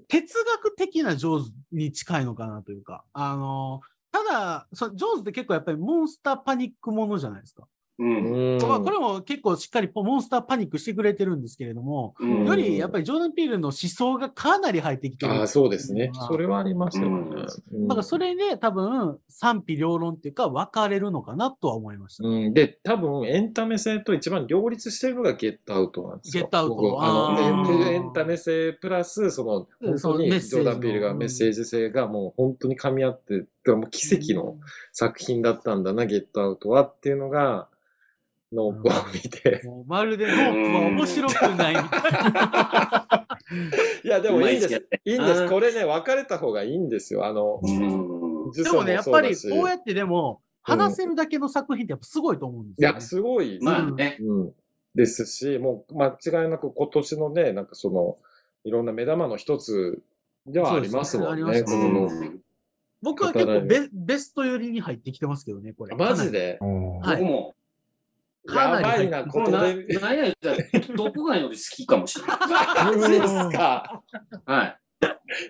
[0.07, 3.81] 哲学的な上手に近いのかなというか、あの、
[4.15, 7.67] ただ、そ上手って結構やっぱりモンスターパニックものじゃないですか。
[7.97, 8.55] うん。
[8.55, 15.33] うんまあこれも結構しっかりモンスターパニックしてくれてるんですけれども、うんよりやっぱりジョーダン・ピールの思想がかなり入ってきてる。
[15.33, 16.11] ああ、そうですね。
[16.27, 16.55] それは。
[16.55, 17.45] はありますよね。
[17.71, 22.27] うんだからそれで多分賛否両論っていうか分かれるのかなとは思いました。
[22.27, 26.43] うん、で、多分エンタメ性と一番両立してるのがゲットアウトなんですよ。
[26.43, 34.57] ゲットアウト僕あのエンタメ性プラス、その、本当にジョーダン・ピールがメッセージ性がもう本当に噛み合って、だからもう奇跡の
[34.93, 37.67] 作品だったんだな、ゲットアウトはっていうのが、
[38.53, 39.61] ノープを見て。
[39.65, 43.27] もうまるでノープは面白くないみたいな。
[44.03, 44.87] いや、でもいいんです。
[45.03, 45.49] いいんです。
[45.49, 47.25] これね、分かれた方がいいんですよ。
[47.25, 47.59] あの、
[48.55, 52.91] でもね、やっぱりこうやってでも、話せるだけの作品ってやっぱすごいと思うんですよ、ね。
[52.93, 53.59] いや、すごい。
[53.61, 54.17] まあね。
[54.21, 54.53] うん。
[54.95, 58.17] ですし、もう間違いなく今年のね、なんかその、
[58.63, 60.01] いろんな目玉の一つ
[60.47, 62.39] ではありますもんね、ねこのうん
[63.01, 65.95] 僕は結構ベベスト寄りに入ってきてますけどね、これ。
[65.95, 66.01] プ。
[66.01, 66.57] マジで？
[66.61, 67.55] はい僕も、
[68.47, 69.57] やばいな、ことで。
[69.99, 70.63] なんや言ったら、ト
[71.07, 72.37] ップガンより好きかもしれない。
[72.97, 74.03] マジですか？
[74.45, 74.79] はい。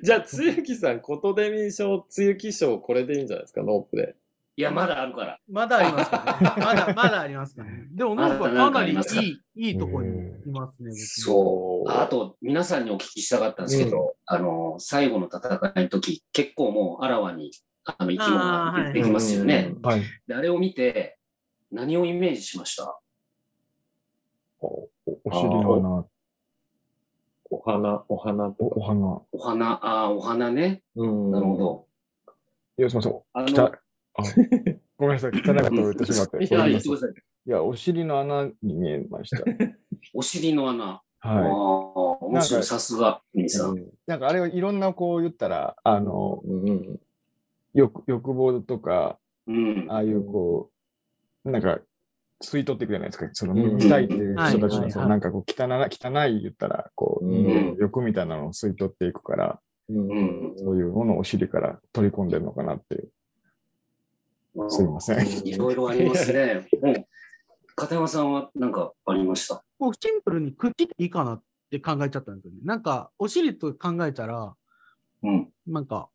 [0.01, 4.15] じゃあ、つゆきさん、ことでみ賞、つゆき賞、これでいいんじゃないですか、ノープで。
[4.57, 5.39] いや、まだあるから。
[5.49, 6.53] まだありますかね。
[6.65, 7.87] まだ、まだありますかね。
[7.91, 10.91] でも、なんかかなりいい、いいところにいますね。
[10.91, 11.89] 僕そう。
[11.89, 17.51] あと、皆さんにお聞きしたかったんですけど、あの、最後の戦いの時、結構もうあらわに、
[17.83, 19.73] あの、生き物が出てきますよね。
[19.75, 20.01] うんはい。
[20.25, 21.17] で、あれを見て、
[21.71, 22.97] 何をイメージしました？
[24.61, 24.67] お
[25.05, 26.05] おお尻の穴、
[27.49, 28.75] お花、お花とか。
[28.77, 29.21] おお花。
[29.33, 30.81] お花、ああ、お花ね。
[30.95, 31.57] うんなるほ。
[31.57, 31.87] ど。
[32.77, 33.21] いや、すみません。
[33.33, 33.71] あ汚の、
[34.17, 34.23] あ
[34.97, 35.31] ごめんなさい。
[35.31, 36.43] 汚かったと言ってしまって。
[36.43, 37.11] いや、言ってください。
[37.47, 39.43] いや、お尻の穴に見えました。
[40.13, 41.01] お尻の穴。
[41.19, 42.59] ああは面白い。
[42.59, 43.77] なんかさすが、ミさん。
[43.77, 43.85] い。
[44.05, 46.99] なんかあれはいろんなこう言ったら、あの、うんうん
[47.73, 49.87] 欲欲望とか、うん。
[49.89, 50.71] ああいうこ
[51.43, 51.79] う、なんか、
[52.41, 53.29] 吸い取っていくじゃないですか。
[53.33, 63.09] その、うん見たいっていう人たちの、なんかこう、汚な、汚い言ったら、こう、うん欲みたいなのを吸い取っていくから、そういうものをお尻から取り込んでるのかなっていう。
[64.69, 65.47] すいません。
[65.47, 66.67] いろいろありますね。
[67.75, 69.63] 片山さんは何かありました？
[69.79, 72.59] もうシンプルに口でいいかなって考えちゃったんですよね。
[72.63, 74.55] なんか、お尻と考えたら、
[75.23, 75.49] うん。
[75.67, 76.09] なんか、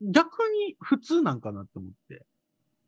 [0.00, 2.24] 逆に普通なんかなって思って。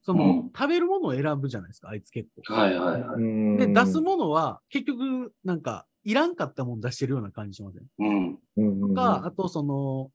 [0.02, 2.54] その、うん食べるものを選ぶじゃないですか、あいつ結構。
[2.54, 3.20] はいはいはい。
[3.20, 3.56] うん。
[3.58, 7.86] で、出すものは、結局、なんか、いらんかったもの出してるような感じしません？
[7.98, 8.38] うん。
[8.56, 10.10] うんうんか、あと、その、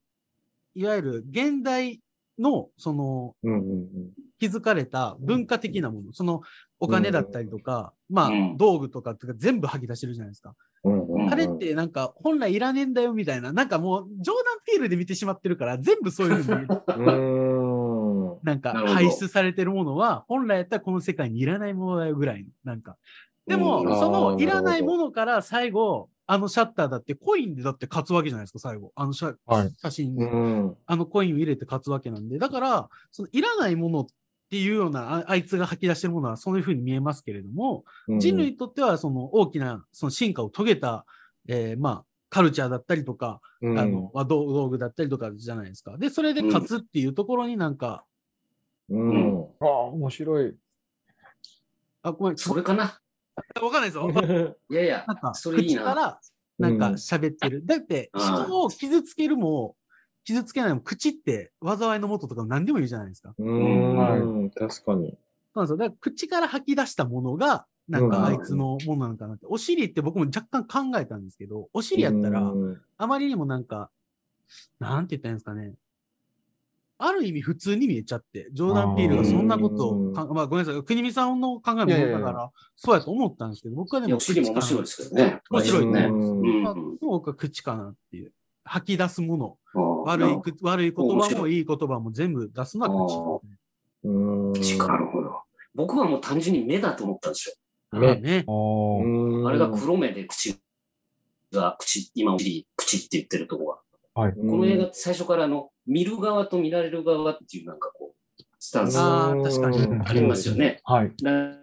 [0.73, 2.01] いわゆる現代
[2.39, 3.87] の、その、うんうん
[4.37, 6.41] 築かれた文化的なもの、その、
[6.79, 10.53] お金だったりとか、まあうん、道具とかっていうか全部吐き出してるじゃないですか。
[10.83, 11.31] うんうん。
[11.31, 16.67] あれってなんか、本来いらねえんだよみたいな、なんかもう、ジョーダンピールで見てしまってるから、全部そういうふうに。
[18.43, 22.97] なんか排出されてるものは、本来やったらこの世界にいらないものだよぐらいの、なんか。
[23.47, 28.91] でも、うんそのいらないものから最後、あのシャッターだってコインでだって勝つわけじゃないですか、最後。
[28.95, 30.77] あの写,、はい写真に、うん。
[30.85, 32.39] あのコインを入れて勝つわけなんで。
[32.39, 34.05] だから、そのいらないものっ
[34.49, 37.85] ていうような、ああいつが吐き出してるものはそういうふうに見えますけれども、
[38.19, 41.05] 人類にとってはその大きなその進化を遂げた、
[41.47, 45.97] えーまあ、カルチャーだったりとか、うんあの、和道道具だったりとかじゃないですか。
[45.97, 48.03] で、それで勝つっていうところになんか、
[48.89, 49.47] うん。
[49.61, 50.55] ああ、面白い。
[52.01, 52.99] あ、ごめん、それかな。
[53.61, 54.09] わかんないですよ。
[54.69, 55.81] いやいやなんか、、それいいな。
[55.81, 56.19] 口から、
[56.57, 57.65] なんか喋ってる。
[57.65, 59.75] だって、うん人を傷つけるも、
[60.23, 63.33] 傷つけないも、口って災いのもととか何でも言うじゃないですか。
[63.37, 64.51] うん。
[64.51, 65.17] 確かに。
[65.53, 65.77] そうなんですよ。
[65.77, 69.45] だから口から吐き出したものが、なんうんかあいつのものなのかなって。
[69.47, 73.91] お尻って僕も若干考えたんですけど、お尻やったら、うんあまりにもなんか、
[74.79, 75.73] なんて言ったらいいんですかね。
[76.97, 85.41] ある意味普通に見えちゃって、ジョーダン・ピールがそんなことをか、まあごめんなさい、国見さんの考えもだから、そうやと思ったんですけど、僕はでもいやお尻も面白いですけどね。
[85.49, 86.08] 面白いね。
[86.63, 88.31] まあ僕は口かなっていう。
[88.63, 89.58] 吐き出すもの。
[89.73, 93.41] うん悪いく、悪い言葉もいい言葉も全部出すのは
[94.03, 94.77] 口。
[94.77, 95.41] なるほど。
[95.73, 97.99] 僕はもう単純に目だと思ったんですよ。
[97.99, 98.45] ねああね。
[99.47, 100.55] あれが黒目で口
[101.51, 103.79] が、口、今お尻、口って言ってるとこ
[104.13, 104.31] はい。
[104.31, 104.36] が。
[104.36, 109.77] この映画最初からあの、見る側と見られる側っていうなんかこう、スタンスああ、確かに。
[109.79, 110.79] うんありますよね。
[110.83, 111.11] はい。
[111.21, 111.57] な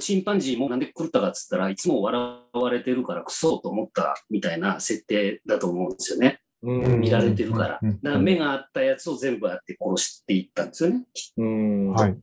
[0.00, 2.20] チンパンジーもなんで狂ったかっつったらいつも笑
[2.52, 6.40] われてるからクソと思ったみたいな設定だと思うんですよね。
[6.62, 7.80] うん見られてるから。
[7.80, 11.04] だから目があったやつを全部あって殺していったんですよね。
[11.36, 11.92] うん。
[11.92, 12.18] はい。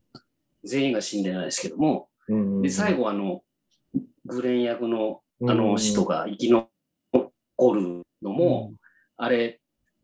[0.65, 2.09] 全員が死んでないですけども。
[2.27, 3.43] うんで、最後あの、
[4.25, 8.73] グレン役のあの人が生き残るのも、
[9.17, 9.59] あれ、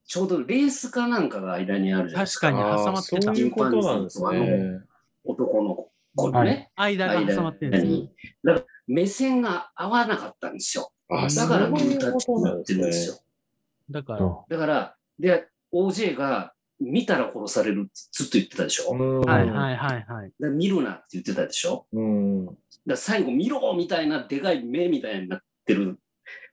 [0.09, 2.49] ちょうどレースかなんかが間にあるじゃないですか。
[2.49, 4.81] 確かに挟まってたそういうことなんですね。
[5.23, 7.91] 男の子のね、間が挟まってるんですよ。
[7.91, 8.11] に。
[8.43, 10.91] だから目線が合わなかったんですよ。
[11.09, 13.15] あだからそういうグータッチになってるんですよ。
[13.91, 18.91] だから、とだから、で、OJ が見たら殺されるってずっと言ってたでしょ。
[19.21, 20.31] はいはいはいはい。
[20.39, 21.85] ら見るなって言ってたでしょ。
[21.93, 22.45] うん。
[22.87, 25.99] だ最後見ろみたいなでかい目みたいになってる。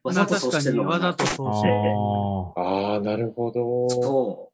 [0.07, 3.89] わざとそうしてるのかなまあ確かにわざとそうあしてーああ、なるほど。
[3.89, 4.51] そ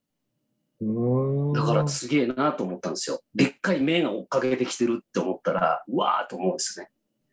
[0.82, 1.50] うう。
[1.52, 1.54] ん。
[1.54, 3.22] だからすげえなと思ったんですよ。
[3.34, 6.90] でっかい目が追っかけてきてるって思ったら、うわーと思うんですね。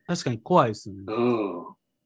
[0.06, 1.04] 確かに怖いですよね。
[1.06, 1.64] うん。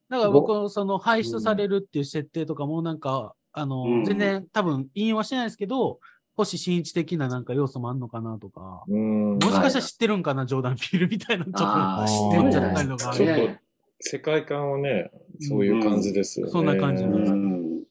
[0.09, 6.01] だから僕、その排出されるっていう設定とかもなんか、あの、うん全然多分引用はしてないですけど、
[6.37, 9.39] 星新一的ななんか要素もあんのかなとか、うん。
[9.39, 11.63] もしかしたら知ってるんかな、ジョーダン・ピールみたいな、ちょっと。
[12.07, 13.61] 知ってるんじゃないですちょかっとね。
[14.07, 16.53] 世界観はね、そういう感じですよね。
[16.53, 17.85] そんな感じうなんですん。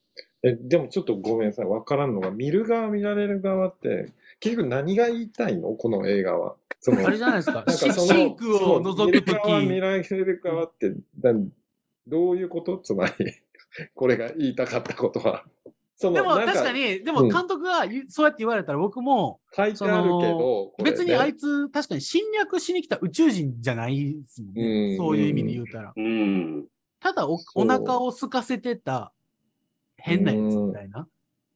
[0.43, 1.65] え、でもちょっとごめんなさい。
[1.65, 5.69] わからんのが、見る側、見られる側って、結局何が言いたいの？
[5.69, 6.55] この映画は。
[6.81, 7.55] そのあれじゃないですか。
[7.55, 9.79] なんかシそのシンクを覗くと見る側、見き。
[9.79, 11.33] られる側って、だ
[12.07, 12.77] どういうこと？
[12.77, 13.13] つまり、
[13.95, 15.45] これが言いたかったことは。
[15.95, 24.63] そのでも確かに、でうんも監督がそうやって言われたら僕も、書いてあるけど、別にあいつ確かに侵略しに来た宇宙人じゃないですもんね。
[24.63, 25.93] うんそういう意味で言うたら。
[25.95, 26.65] うん。
[26.99, 29.13] ただお、お腹を空かせてた
[29.97, 31.07] 変なやつみたいな。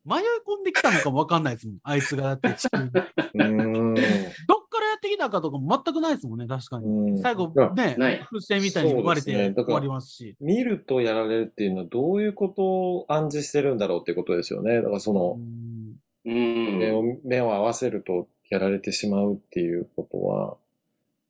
[0.06, 1.78] 迷い込んできたのかもわかんないですもん。
[1.84, 2.92] あいつがだって地球に。
[4.48, 4.82] どっかうん。
[4.82, 6.86] らやってきたかとかも全くないですもんね、確かに。
[6.86, 10.36] うん最後あね風船みたいに生まれて終わりますし。
[10.40, 14.78] 見るとやられるっていうのはどういうことを暗示してるんだろうっていうことですよね。
[14.78, 16.78] だからその、うんうん。
[16.78, 20.58] 目を目を合わせるとやられてしまうっていうことは、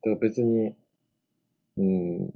[0.04, 0.74] だから別に、
[1.78, 2.34] うん、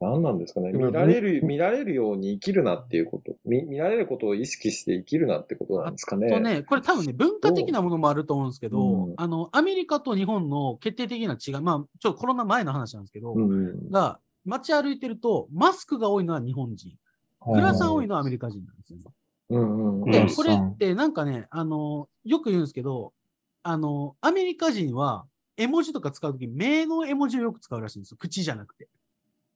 [0.00, 0.72] 何なんですかね。
[0.72, 3.34] 見られる、見られるように生きるなっていうこと。
[3.46, 6.28] 見見られることを意識して生きるなってことなんですかね。
[6.28, 13.90] とね、これ多分ね、文化的なものもあると思うんですけど、うんあの、アメリカと日本の決定的な違い、まあ、ちょっとコロナ前の話なんですけど、うん。
[13.90, 16.92] が、街歩いてると、マスクが多いのは日本人、
[17.46, 19.04] グラサン多いのはアメリカ人なんですよね。
[19.48, 20.10] うんうん。
[20.10, 23.14] で、うんこれってなんかね、あの、よく言うんですけど、
[23.62, 28.18] あの、アメリカ人は、絵文字とか使うとき、目の絵文字をよく使うらしいんですよ。
[28.18, 28.88] 口じゃなくて。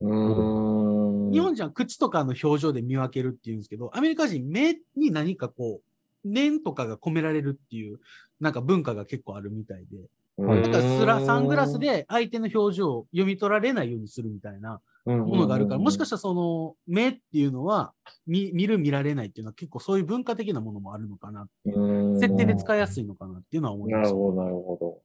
[0.00, 1.32] うん。
[1.32, 7.98] 日本人は口とかの表情で見分けるっていうんですけど、アメリカ人、目に何かこう、念とかが込められるっていう、
[8.40, 9.98] なんか文化が結構あるみたいで。
[10.38, 17.92] うん、だからスラ、サングラスで相手の表情を読み取られないようにするみたいなもものがあるから、もしかししたらその、目っていうのは、
[18.26, 21.46] 見、見る見られないっていうのは結構そういう文化的なものもあるのかな。
[21.64, 21.76] たら
[22.20, 24.14] 設定で使いやすいのかなっていうのは思いました。
[24.14, 25.02] なるほど、なるほど。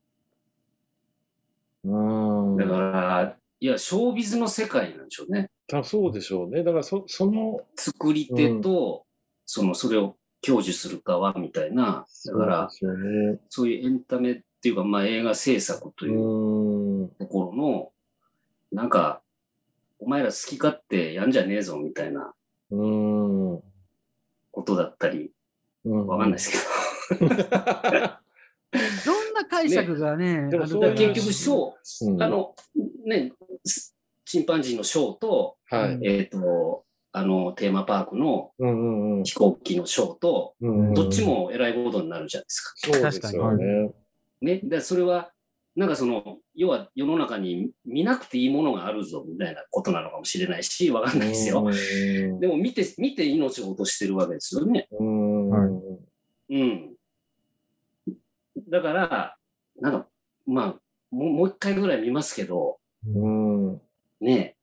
[1.83, 2.57] うん。
[2.57, 5.49] だから、いや、ショービズの世界なんでしょうね。
[5.73, 6.63] あそうでしょうね。
[6.63, 9.05] だからそ、その、作り手と、
[9.45, 12.05] その、それを享受する側みたいな。
[12.25, 13.39] だから、そうね。
[13.49, 17.09] そういうエンタメっていうか、まあ映画制作といううん。
[17.17, 17.91] ところの、
[18.71, 19.21] なんか、
[19.99, 22.33] お前ら好き勝手やんじゃねえぞみたいな
[22.71, 22.75] う
[23.55, 23.63] ん。
[24.51, 25.31] ことだったり、
[25.85, 26.51] うんわかんないです
[27.09, 27.25] けど。
[29.35, 32.55] な解釈がね、でもあるそういうだから結局、ショー、うんあの、
[33.05, 33.31] ね、
[34.25, 35.99] チンパンジーのショーと、はい。
[36.03, 38.51] えっ、と、あの、テーマパークの
[39.23, 40.93] 飛行機のショーと、うんうん。
[40.93, 42.73] どっちもえらいことになるじゃないですか。
[42.77, 43.91] そうですよね。
[44.41, 44.59] ね。
[44.63, 45.31] で、それは、
[45.75, 51.63] なんかその、要は世の中に見なくていいものがあるぞ、みたいなことなのかもしれないし、わかんないですよ。
[51.63, 54.87] うんでも見て、見て命を落としてるわけですよね。
[54.91, 55.69] うんはい
[56.49, 56.94] うん。
[58.69, 59.37] だから、
[59.79, 60.07] なんか、
[60.45, 60.65] まあ、
[61.11, 62.77] もうもう一回ぐらい見ますけど、
[63.07, 63.81] うん
[64.21, 64.55] ね。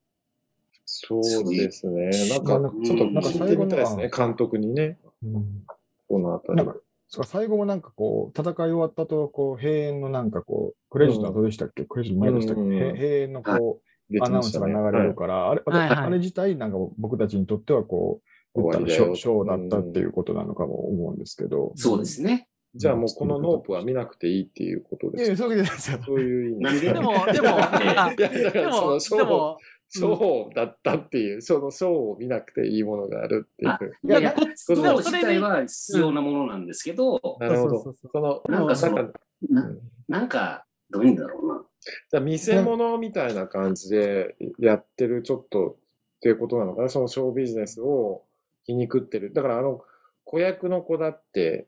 [0.85, 1.23] そう
[1.55, 2.11] ですね。
[2.29, 4.11] なんか、うんちょっとなんか聞いてみたいですね。
[4.15, 4.99] 監督にね。
[5.23, 5.65] うん
[6.09, 6.67] このあたりなん。
[6.67, 6.77] か、
[7.09, 13.81] そう最後もなんかこう、戦い終わったと、こう、閉園のなんかこう、クレジットはどうでしたっけ、クレジット前でしたっけ、うんへ閉園のこ
[14.11, 21.73] う、アナウンスが流れるから、あれ、はいはいあれ自体なんか僕たちにとってはこう、ショーだったっていうことなのかも思うんですけど。
[21.77, 22.49] そうですね。
[22.75, 25.37] じゃあもうこのノープは見なくていいっていうことです。
[25.37, 25.99] そういうわけじゃないですよ。
[26.07, 27.01] そういう意味なんででも、
[27.33, 29.59] でも、あ いや、だかでらそも、のショーを、でも、
[29.89, 33.93] ショーだったっていう、そのショーを見なくていいものがあるっていう。
[34.05, 37.93] いやいや、こそれ自体は必要なものなんですけど、なるほど。
[37.93, 39.21] その、なんかそのなんか
[39.51, 39.71] な
[40.09, 41.65] なんか、どういうんだろうな。
[42.11, 45.75] じゃあ見せ物みたいな感じでやってるちょっとっ
[46.21, 46.89] ていうことなのかな？
[46.89, 48.23] そのショービジネスを
[48.65, 49.33] 皮肉ってる。
[49.33, 49.83] だからあの
[50.25, 51.67] 子役の子だってうん。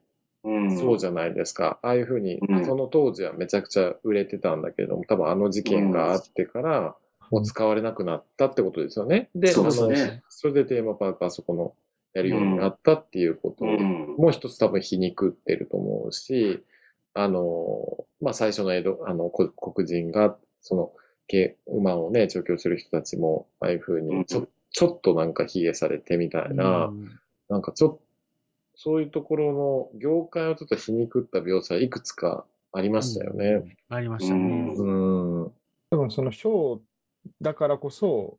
[0.76, 1.78] そうじゃないですか。
[1.82, 6.96] ああいうふうに、うんその当時はめちゃくちゃ売れてたんだけれども、多分あの事件があってから、
[7.30, 9.30] もう使われなくなったってことですよね。
[9.34, 10.22] で、そうですね。
[10.28, 11.74] それでテーマパークあそこの
[12.12, 14.14] やるようになったっていうことうん。
[14.18, 16.62] もう一つ多分皮肉ってると思うし、
[17.14, 20.92] あの、まあ、最初の江戸、あの、こ黒人が、その、
[21.26, 27.18] け馬をね、調教する人たちも、ああいう風に、ちょ、ちょっとなんか卑下されてみたいな、うん
[27.48, 28.00] なんかちょっと、
[28.84, 33.76] そういうところの業界をちょっと皮肉った描写いくつかありましたよね。
[33.88, 34.74] ありましたね。
[34.76, 35.52] うん。
[35.90, 36.80] 多分そのショー
[37.40, 38.36] だからこそ、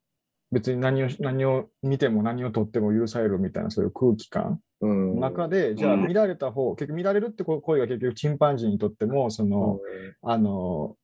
[0.51, 5.15] 別に何を何を見ても何を撮っても許されるみたいなそういう空気感うん。
[5.15, 9.79] の中で、じゃあうん見られた方、結局見られるって行為が結局チンパンジーにとっても、その、
[10.21, 10.95] あの、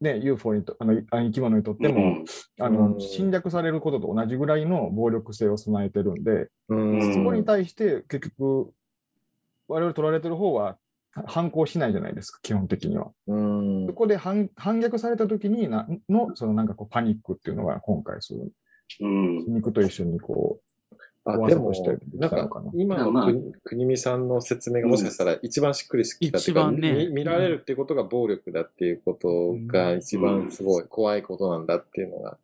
[0.00, 2.24] ね、UFO にとあのあの生き物にとっても、うん
[2.60, 6.98] あのうん侵略されることと同じぐらいの暴力性を備えてるんで、うん。
[7.00, 8.72] うんそこに対して結局、
[9.68, 10.76] 我々取られてる方は
[11.26, 13.10] 反抗しないじゃないですか、基本的には。
[13.26, 13.92] うんそ。
[13.92, 18.46] こで反反逆された時になの、そのなんかこうパニックっていうのが今回、その
[19.00, 19.44] うん。
[19.44, 20.60] 皮肉と一緒にこ
[21.24, 21.72] あ、怖でも
[22.14, 32.38] なんか今のまあ国国見さんの説明がもしかしたら一番しっくりしてきたっていうか、一番ね見見られるっていうことが暴力だっていうことが一番すごい怖いことなんだっていうのが、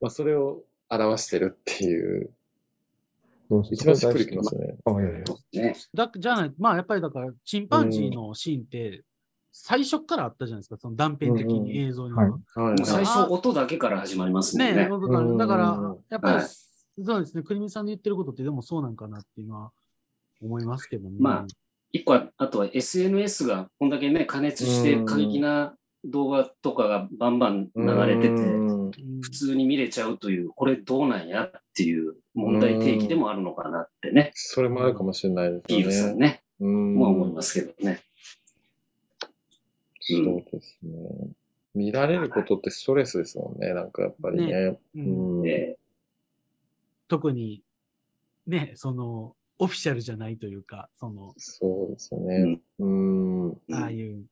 [0.00, 2.30] まあそれを表してるっていう
[3.70, 4.76] 一番しっくりきますね。
[4.84, 5.04] あいやい
[5.54, 5.62] や。
[5.62, 5.76] ね。
[5.94, 9.04] だじゃない、まあやっぱりだから、チンパンジーのシーンって、
[9.52, 12.38] 最初からあったじゃないですか、その断片的に映像には。
[12.84, 14.74] 最初音だけから始まりますもんね。
[14.74, 15.38] ね。
[15.38, 16.46] だから、やっぱり、はい。
[17.04, 19.72] そうですね、国見さんの言ってることってでもそうなんかなっていうのは
[20.42, 21.16] 思いますけどね。
[21.18, 21.46] まあ
[21.92, 25.06] 一個は、あとは SNS がこんだけね、加熱してうん。
[25.06, 25.74] 過激な
[26.04, 28.34] 動画とかがバンバン流れてて、
[29.22, 36.10] 普通に見れちゃうという、これどうなんやっていう問題提起でもあるのかなってね、それもあるかもしれないピールですよね。
[36.10, 38.00] さんね、うんまあ思いますけどね。
[40.00, 40.90] そうですね。
[41.74, 44.78] 見られることってストレスですもんね、なんかやっぱりね。
[44.94, 45.76] うんうんえ
[47.08, 47.62] 特に、
[48.46, 52.60] ね、その、オフィシャルじゃないというか、その、そうですよね。
[52.78, 53.50] うん。
[53.50, 54.24] ーああいう、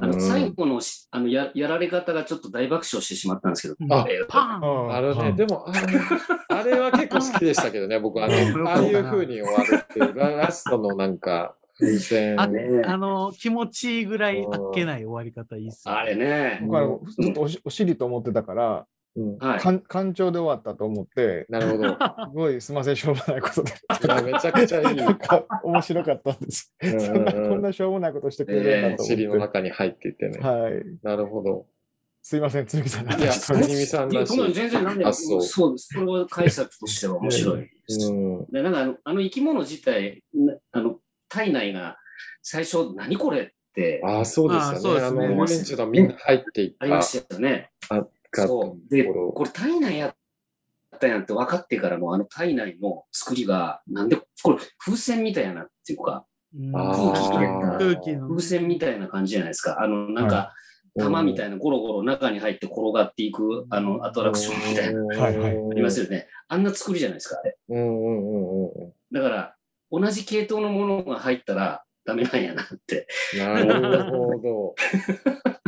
[0.00, 0.20] あのうん。
[0.20, 4.96] 最後のしあのややられ方がちょっと大爆笑してしまったんですけど、あえーパーン。
[4.96, 6.00] あのね、はいでも、あれ
[6.48, 8.34] あれは結構好きでしたけどね、僕、あの、
[8.68, 12.40] ああいう風に終わるっていう、ララストのなんか、風船。
[12.40, 18.86] あねあの、気持ちいいぐらいあっけない終わり方いいっすよあれね、僕はちょっとおしお尻と思ってたから、
[19.16, 19.58] うんはい。
[19.58, 21.88] かん感情で終わったと思って、なるほど。
[21.90, 21.98] す
[22.32, 23.72] ごいすみません、しょうもないことで。
[24.32, 24.96] めちゃくちゃいい。
[24.96, 26.74] なんか面白かったんです。
[26.82, 29.04] うんそんな、こんなしょうもないことしてくれるんだと思って。
[29.04, 30.38] 尻の中に入っていってね。
[30.38, 30.84] はい。
[31.02, 31.66] なるほど。
[32.22, 33.06] すいません、つみさん。
[33.06, 34.52] いや、 国見さんいやらしい。
[34.52, 35.88] 全然なんであそうそうです。
[35.94, 38.12] それは解釈としては面白いです。
[38.12, 38.46] うん。
[38.50, 41.96] でなんかあのあの生き物自体、なあの体内が
[42.42, 45.00] 最初、何これってああ、そうあですよね。
[45.00, 46.76] あそうですねの、オレンジのみんな入っていった。
[46.80, 47.70] ありましたよね。
[47.88, 48.90] あかそう。
[48.90, 50.14] で、とこれ体内やっ
[50.98, 58.16] たんやって分かってからのあの体内の作りが、なんで、これ風船みたいやなっていうか、空気。
[58.16, 59.80] 風船みたいな感じじゃないですか。
[59.80, 66.26] あの、なんか、うん玉みたいなゴロゴロ中に入って転がっていく、あの、アトラクションみたいな、はいはいありますよね。
[66.48, 67.56] あんな作りじゃないですか、あれ。
[67.68, 69.54] うんうんうんうんだから、
[69.90, 73.06] 同じ系統のものが入ったらダメなんやなって。
[73.34, 73.40] うん。
[73.40, 74.74] なるほど。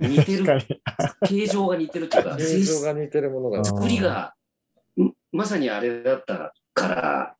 [0.00, 0.44] 似てる。
[1.26, 3.64] 形状が似てるっていうか、形状が似てるものが。
[3.64, 4.34] 作りが
[5.32, 7.36] まさにあれだったから、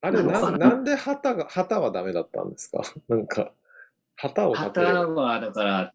[0.00, 2.82] あれな、なんで旗が、旗はダメだったんですか？
[3.08, 3.52] なんか、
[4.16, 5.14] 旗を立て旗る。
[5.14, 5.92] は、だから、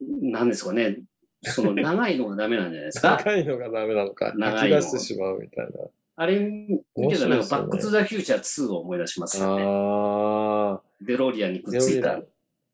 [0.00, 1.00] なんですかね、
[1.42, 3.16] その長いのがダメなんじゃないですか？
[3.18, 5.72] 高いのがダメなのか、長い出してしまうみたいな。
[6.14, 9.64] あれ見てたら、なんか、バックトゥザフューチャー2を思い出しますよね。
[9.66, 12.20] ああ、デロリアンにくっついた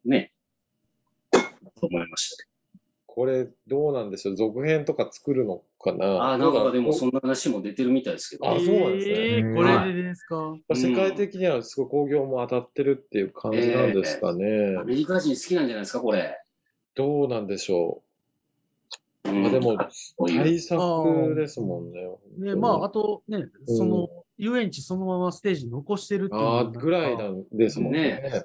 [0.04, 0.32] ね。
[1.80, 2.47] と思いましたね。
[3.18, 4.36] これどうなんでしょう？
[4.36, 6.06] 続編とか作るのかな？
[6.06, 8.48] ああ、なんかでもそんんな話も出てるみたいですけど。
[8.48, 10.54] あそうなんですねえーこれでですか？
[10.72, 14.76] 世界的にはすごい興行も当たってるっていう感じなんですかね。
[14.78, 16.40] アメリカ人好きなんじゃないですか、これ。
[16.94, 18.02] どうなんでしょ
[19.26, 19.30] う？
[19.30, 19.76] うんまあでも
[20.28, 22.08] 対策ですもんね。
[22.38, 24.08] ね、まあ、あとね、その、
[24.38, 28.44] 遊園地そのままステージ残してるっていうのあぐらいなんですもんね。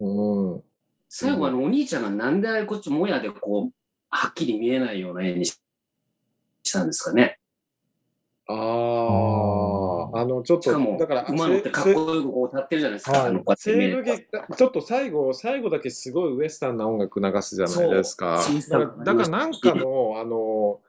[0.00, 0.62] うん。
[1.08, 3.72] 最後、あの、お兄ちゃんがなんでこっちもやでこう、
[4.16, 5.58] はっきり見えないような絵にし
[6.62, 7.38] したんですかね。
[8.46, 8.56] ああ、
[10.20, 13.12] あの、ちょっと、しかもだから、、馬乗ってかっこよくこう立ってるじゃないですか。
[13.12, 14.22] はいあの、西部劇、
[14.56, 18.40] ちょっと最後、最後だけすごいウエスタンな音楽流すじゃないですか。
[18.40, 20.80] そうだからだからなんかの、あの、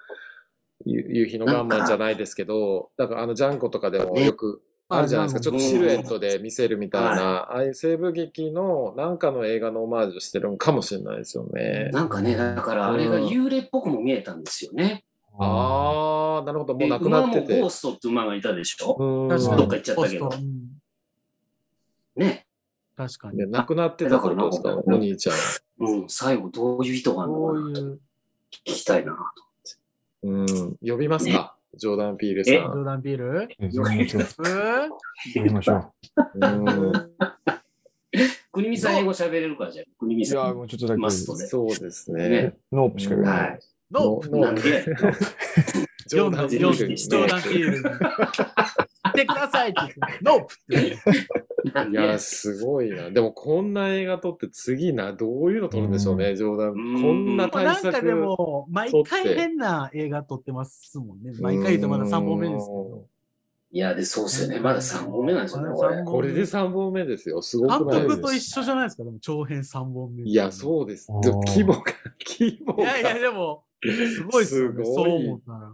[0.86, 11.89] ゆ夕日のガンマンじゃないですけど、だからあのジャンコとかでもよくあるじゃないですか、ちょっとシルエットで見せるみたいな、ああいう西部劇のなんかの映画のオマージュしてるのかもしれないですよね。
[11.91, 15.03] なんかね、だからあれが幽霊っぽくも見えたんですよね。
[15.38, 17.69] ああ、なるほど、もうでなくなってて馬もゴー。
[17.69, 18.95] ストって馬がいたでしょ？
[18.99, 19.57] うん確かに。
[19.57, 20.29] どっか行っちゃったけど
[22.15, 22.47] ね。
[22.95, 23.39] 確かに。
[23.39, 25.36] ね、なくなってたってことですか、お兄ちゃん。
[25.79, 27.99] うん、最後どういう意図があるのこかなういう、
[28.51, 29.17] 聞きたいな。
[30.23, 30.77] うん。
[30.81, 32.61] 呼びますか、ジョーダン・ピールさジん。
[32.63, 33.47] ョーダン・ピール？
[33.59, 34.23] え呼びましょう。
[34.47, 34.49] え？
[34.49, 34.89] ー
[35.36, 35.91] 呼びましょう。
[36.34, 36.93] うん
[38.51, 40.55] 国見さん英語喋れるからじゃあ、国見いや、さん。
[40.55, 41.09] もうちょっとだけ。
[41.11, 42.30] そうですね。
[42.30, 43.49] ねノープしか言わない。
[43.49, 43.59] はい。
[43.91, 44.61] ノーのなんで、
[46.07, 47.84] ジョーダン・ピールジョーダンジョーダン・ピールに。
[49.16, 50.55] ってくださいって言って、ノープ
[51.91, 53.09] いや、すごいな。
[53.09, 56.70] でも、こんな映画撮って次な、どういうの撮るんでしょうね、ジョーダン。
[56.70, 57.84] うんこんなまあ対策。
[57.86, 61.34] なんかでも、毎回変な映画撮ってますもんね。
[61.39, 63.05] 毎回言うとまだ3本目ですけど。
[63.72, 64.59] いや、で、そうですよね。
[64.59, 66.03] まだ3本目なんですよね、これ。
[66.03, 67.41] これで3本目ですよ。
[67.41, 70.24] すご監くない督と一緒じゃないですか、でも長編3本目。
[70.24, 71.11] いや、そうです。
[71.11, 71.84] 規模が、
[72.20, 72.84] 規模が。
[72.84, 74.86] いやいや、でも、すごいっすよね。
[74.86, 75.74] すごいそう思ったら。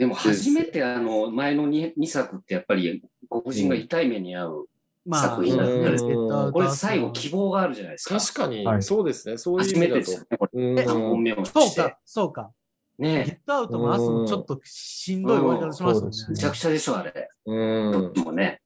[0.00, 4.66] でも初めてあの、前の 2, 2作ってやっぱり黒人が痛い目に遭う。
[5.04, 8.18] まあ、作品だったりすゲットアウトこれ最後希望があるじゃないですか。
[8.18, 9.36] 確かに、はいそうですね。
[9.36, 10.26] そういう初意味だとめてですよ。
[10.30, 10.84] ね、こうんれ。
[10.86, 12.50] 3本目をしてそうか。、そうか。
[12.98, 16.16] ゲッねトアウトもアスもちょっとしんどい終わり方しましたもんね。
[16.30, 17.28] めちゃくちゃでしょ、あれ。
[17.44, 18.62] うんもね。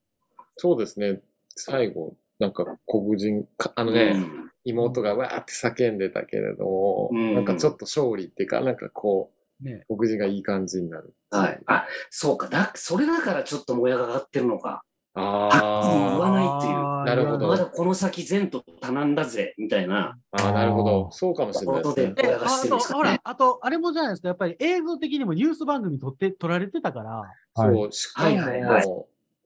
[0.56, 1.20] そうですね。
[1.48, 11.14] 最後、なんか黒人か、あのね、うん妹がわーって叫んでたけれども、うんなんかちょっと勝利っていうか、なんかこう、ね黒人がいい感じになる。
[11.30, 11.60] はい。
[11.66, 12.48] あ、そうか。
[12.48, 14.82] だ、それだからちょっともやが上がってるのか。
[15.16, 15.50] あはっ
[15.84, 16.30] きり言わあ。
[16.32, 20.18] ないっていうなるほどまだこの先前途多難だぜ、みたいな。
[20.32, 21.10] ああ、なるほど。
[21.12, 28.84] そうかもしれないですねですかねほら、あと、あれもじゃないですか、やっぱり映像的にもニュース番組撮って、撮られてたから、はいそう、しかも、はいはいはい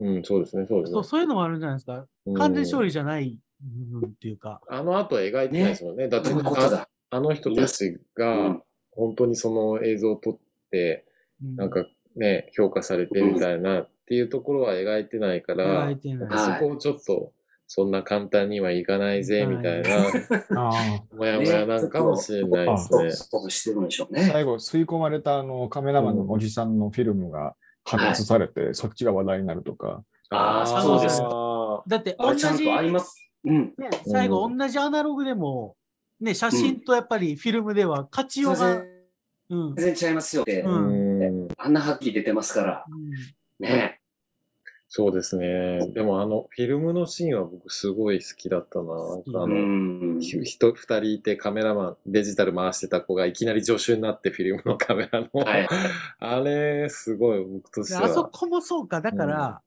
[0.01, 1.05] うん、そうですね、そうですねそう。
[1.05, 2.07] そういうのもあるんじゃないですか。
[2.27, 4.61] うん完全勝利じゃない部分っていうか。
[4.69, 6.09] あの後描いてないですもんね。
[6.09, 6.89] だってあ、だ。
[7.11, 8.63] あの人たちうがん、
[8.99, 10.39] 本当にその映像を撮っ
[10.71, 11.07] て、
[11.43, 11.57] うん。
[11.57, 11.87] なんか
[12.17, 16.29] ね、評価されてみたいなっていうところは描いてないから、描いてない。
[16.29, 17.33] はいそこをちょっと、
[17.71, 19.89] そんな簡単にはいかないぜ、みたいな、
[20.57, 23.13] あもやもやなんかもしれないですね。
[24.23, 30.03] 最後、吸い込まれたあのカメラマンのおじさんのフィルムが発掘されて、そっちが話題になるとか。
[30.31, 33.31] あーそうですあだって、同じ、あちゃんとあります。
[33.45, 33.75] うん。
[33.79, 35.77] ね、最後、同じアナログでも、
[36.21, 38.83] ね、写真とやっぱりフィルムでは勝ちようが、
[39.51, 39.75] うん。
[39.77, 42.85] 全然違いますよってーうんあんなはっきり出てますから。
[43.61, 44.01] ね。
[44.91, 45.87] そうですね。
[45.93, 48.93] でもあの、フィルムのシーンは僕すごい好きだったな。
[48.95, 55.29] あうの、人、二人いてカメラマン、デジタル回してた子がいきなり助手になってフィルムのカメラの。
[55.45, 55.69] はい
[56.19, 58.29] あれ、すごい僕としてであそは。
[58.31, 59.03] こもそうか。
[59.03, 59.61] だから、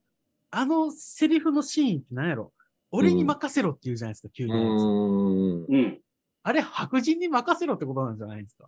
[0.49, 2.51] あのセリフのシーンって何やろ
[2.89, 4.53] 俺に任せろって言うじゃないですか、急うに。
[4.53, 5.65] ん。
[5.69, 6.01] うん。
[6.43, 8.65] あれ、白人に任せろってことなんじゃないですか？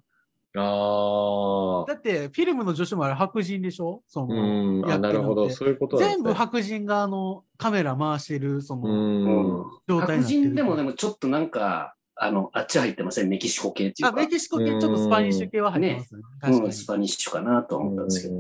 [0.56, 1.92] ああ。
[1.92, 4.04] だって、フィルムの助手もあれ白人でしょ？
[4.08, 4.86] その、うん。
[4.86, 5.50] あ、やってるのってなるほど。
[5.50, 5.98] そういうこと。
[5.98, 10.42] 全部白人があの、カメラ回してる、その、状態になってる。
[10.44, 13.30] 人でもでもちょっとなんか、あの、あっち入ってません？
[13.30, 14.18] メキシコ系っていうあ、か。
[14.18, 16.22] メキシコ系ちょっとスパニッシュ系は入ってますね。
[16.40, 18.36] 確かうん、スパニッシュかなと思ったんですけど。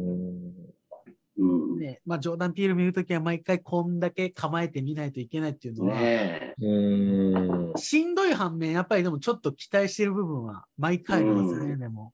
[1.37, 1.79] うん。
[1.79, 7.73] ね、まあ、ジョーダン・ピール見るときは毎回こんだけ構えてみないといけないっていうのは、ねうん。
[7.75, 12.13] しんどい反面、やっぱりでもちょっと期待してる部分は毎回ありますね、うんでも。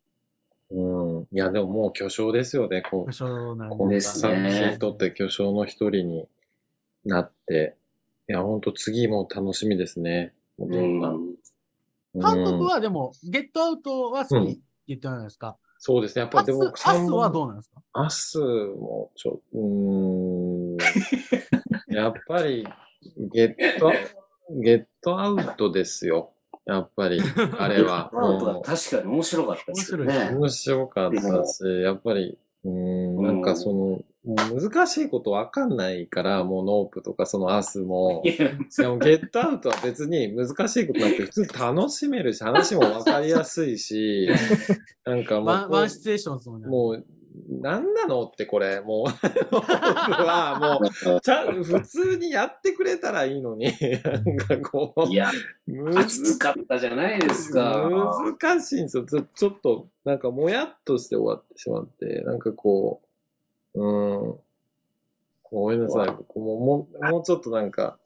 [0.72, 1.18] うん。
[1.18, 1.24] うん。
[1.24, 3.14] いや、でももう巨匠ですよね、こう。
[3.14, 6.28] そうなんこのです作にとって巨匠の一人に
[7.06, 7.76] なって、
[8.30, 10.34] いや、ほんと次も楽しみですね。
[10.60, 11.12] どんな
[12.14, 16.22] 監督うんはでも、ゲットアウトは好きって言ってないですか、そうですね。
[16.24, 17.82] やっぱりでも、アスはどうなんですか？
[17.94, 20.78] アスもちょ、うーん。
[21.96, 22.68] やっぱり、
[23.32, 23.92] ゲット、
[24.52, 26.32] ゲットアウトですよ。
[26.66, 27.20] やっぱり、
[27.58, 28.12] あれは。
[28.14, 30.30] アウトは確かに面白かったですよね。
[30.32, 33.09] 面白かったし、やっぱり、うーん、
[33.40, 44.28] なんかその、難しいことわかんないから、もうノープとかそのアスもい、や、でもゲットアウトは別に難しいことなくて、普通に楽しめるし、話もわかりやすいし、
[45.06, 46.68] なんかもワンう、ワンシチュエーションですもんね。
[46.68, 47.06] もう、
[47.50, 49.08] なんなのってこれ、もう、
[49.56, 53.72] は、もう、ちゃん、普通にやってくれたらいいのに、
[54.04, 55.32] なんかこう、いや、
[55.66, 57.90] む熱かったじゃないですか。
[58.40, 59.04] 難しいんですよ。
[59.06, 63.09] ちょちょっと、なんかもやっとして終わってしまって、なんかこう、
[63.76, 64.40] うーん、
[65.44, 66.08] ごめんなさい。
[66.08, 67.98] 僕ももう、もうちょっとなんか、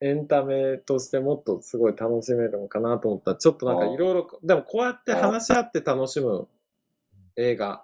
[0.00, 6.46] エンタメとしてもっとすごい楽しめるのかなと思ったら、ちょっとなんかいろいろ、でもこうやって話し合って楽しむ
[7.36, 7.82] 映画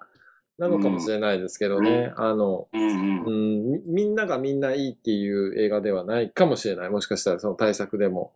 [0.58, 2.12] なのかもしれないですけどね。
[2.16, 3.30] あの、うんうんう。
[3.30, 6.90] ん、みみんながみんないいっていう映画ではないかもしれない。
[6.90, 8.32] もしかしたらその対策でも。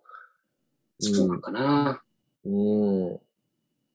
[0.99, 2.03] そうなのかな。
[2.45, 3.21] うん。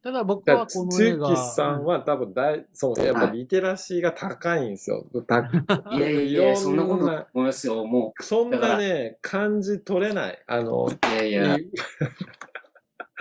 [0.03, 1.29] ただ僕だはこのつ映画。
[1.29, 5.05] ゆきさんは多分大、そのやっぱリテラシーが高いんですよ。
[5.25, 5.39] た
[5.95, 7.85] いやいやいや、そんなことない思いますよ。
[7.85, 10.43] もそんなね、感じ取れない。
[10.45, 11.57] あの、う、いやいや、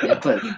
[0.09, 0.57] やっぱり、うん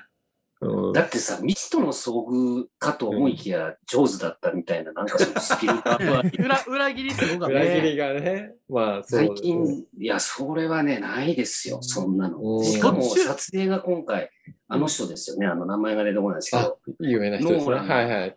[0.92, 7.80] だってさ、未知との遭遇かと思いきや、上手だったみたいな、なんかそのスピルバーグは裏裏切りすごかった裏切ね。
[7.82, 12.60] りがね、まあ最近、いや、それはね、ないですよ、そんなうの。
[12.60, 14.30] んしかも、撮影が今回、
[14.68, 17.74] あの人ですよね、あの名前が出てこないですけあど、、有名な人ですね。
[17.74, 18.10] はいはい。
[18.20, 18.34] やっ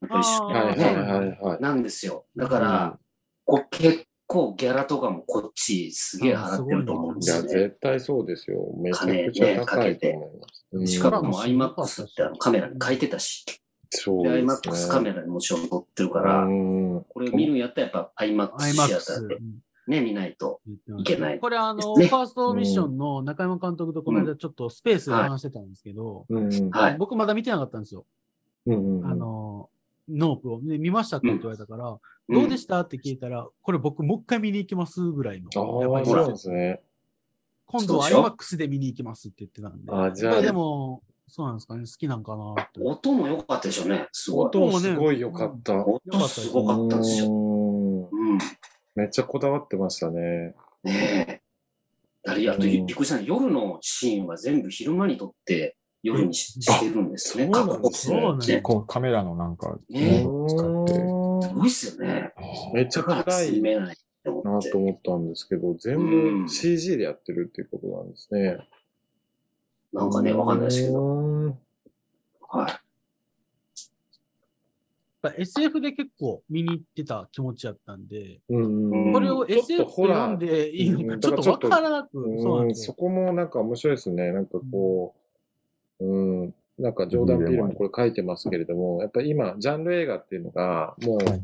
[0.00, 1.60] ぱりあーはいはいはいはい。
[1.60, 2.24] なんですよ。
[2.36, 2.98] だから、
[3.44, 7.48] こう結構ギャラとかもこっちすげえ払ってると思うんでいや、すよね。
[7.48, 8.64] 絶対そうですよ。
[8.76, 10.66] めちゃくちゃ高いと思います。
[10.72, 13.52] うんしかも IMAX ってあのカメラに書いてたし、で
[13.90, 14.52] そうですね。
[14.52, 19.38] IMAX カメラにもちろん撮ってるから、うんこれを見るんやったらやっぱ IMAX シアターで
[19.88, 20.60] ね、見ないと。
[21.00, 28.06] いけないこれあの、ねファーストミッションの中山監督とこの間ちょっとスペースで話してたんですけど、うんはい僕まだ見てなかったんですよ。
[28.66, 29.68] うんうんあの、
[30.08, 30.60] ノープを。
[30.62, 31.98] で見ましたって言われたから、うん
[32.30, 32.80] どうでした？
[32.80, 35.48] って聞いたら、これ僕もう一回見に行きますぐらいの。
[35.54, 36.80] ああ、やっぱりそうですね。
[37.66, 39.92] 今度は IMAX で見に行きますって言ってたんで。
[39.92, 41.84] あじゃあでも、そうなんですかね。
[41.86, 42.54] 好きなんかな。
[42.84, 44.46] 音も良かったでしょうね、すごい。
[44.46, 45.86] 音もすごい良かった。
[45.86, 47.30] 音すごかったんですよ。
[47.30, 48.38] うんうん。
[48.96, 50.54] めっちゃこだわってましたね。
[50.82, 50.92] ね
[51.28, 51.40] え。
[52.26, 57.48] あれ、あと、うんびっくりしたのは夜のシーンは全部昼間に撮って夜にししてるんですね。
[57.52, 57.76] そうな
[58.34, 61.19] んですねカメラのなんか、使って。
[61.42, 62.32] すごいっすよね。
[62.74, 63.92] めっちゃだから暗いな
[64.24, 64.78] と。
[64.78, 68.58] 思ったんですけど、全う部ん CG でやってるっていうことなんですね。
[69.92, 70.92] なんかね、わかんないですけど。
[70.92, 71.58] ど。
[72.48, 72.70] はい。
[75.22, 82.74] やっぱ SF で結構見に行ってた気持ちやったんで、うんうんこれを SF ホラーと読んでいいのうんか、ちょっとわからなく。
[82.74, 84.32] そこもなんか面白いですね。
[84.32, 85.14] なんかこ
[86.00, 91.42] う、うん、なんかジョーダン・ピールもこれ書いてますけれども、やっぱり今、ジャンル映画っていうのが、もうはい、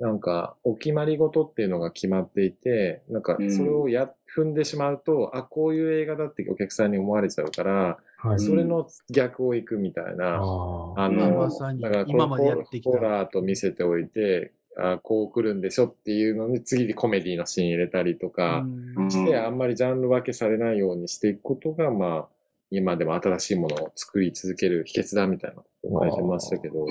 [0.00, 8.38] なんか、お決まり事っていうのが決まっていて、なんか、それをや、踏んでしまうと、あ、こういう映画だってお客さんに思われちゃうから、はい。
[8.40, 11.48] それの逆を行くみたいな、あの、
[11.80, 12.90] だからこう今までやってきた。
[12.90, 18.64] ホラーと見せておいて、あこう来るんでしょっていうのに次にコメディのシーン入れたりとか
[18.96, 19.10] うん。
[19.10, 22.28] して、あんまりジャンル分けされないようにしていくことが、まあ、
[22.70, 26.86] 今でも新しいものを作り続ける秘訣だみたいなことを書いてましたけど、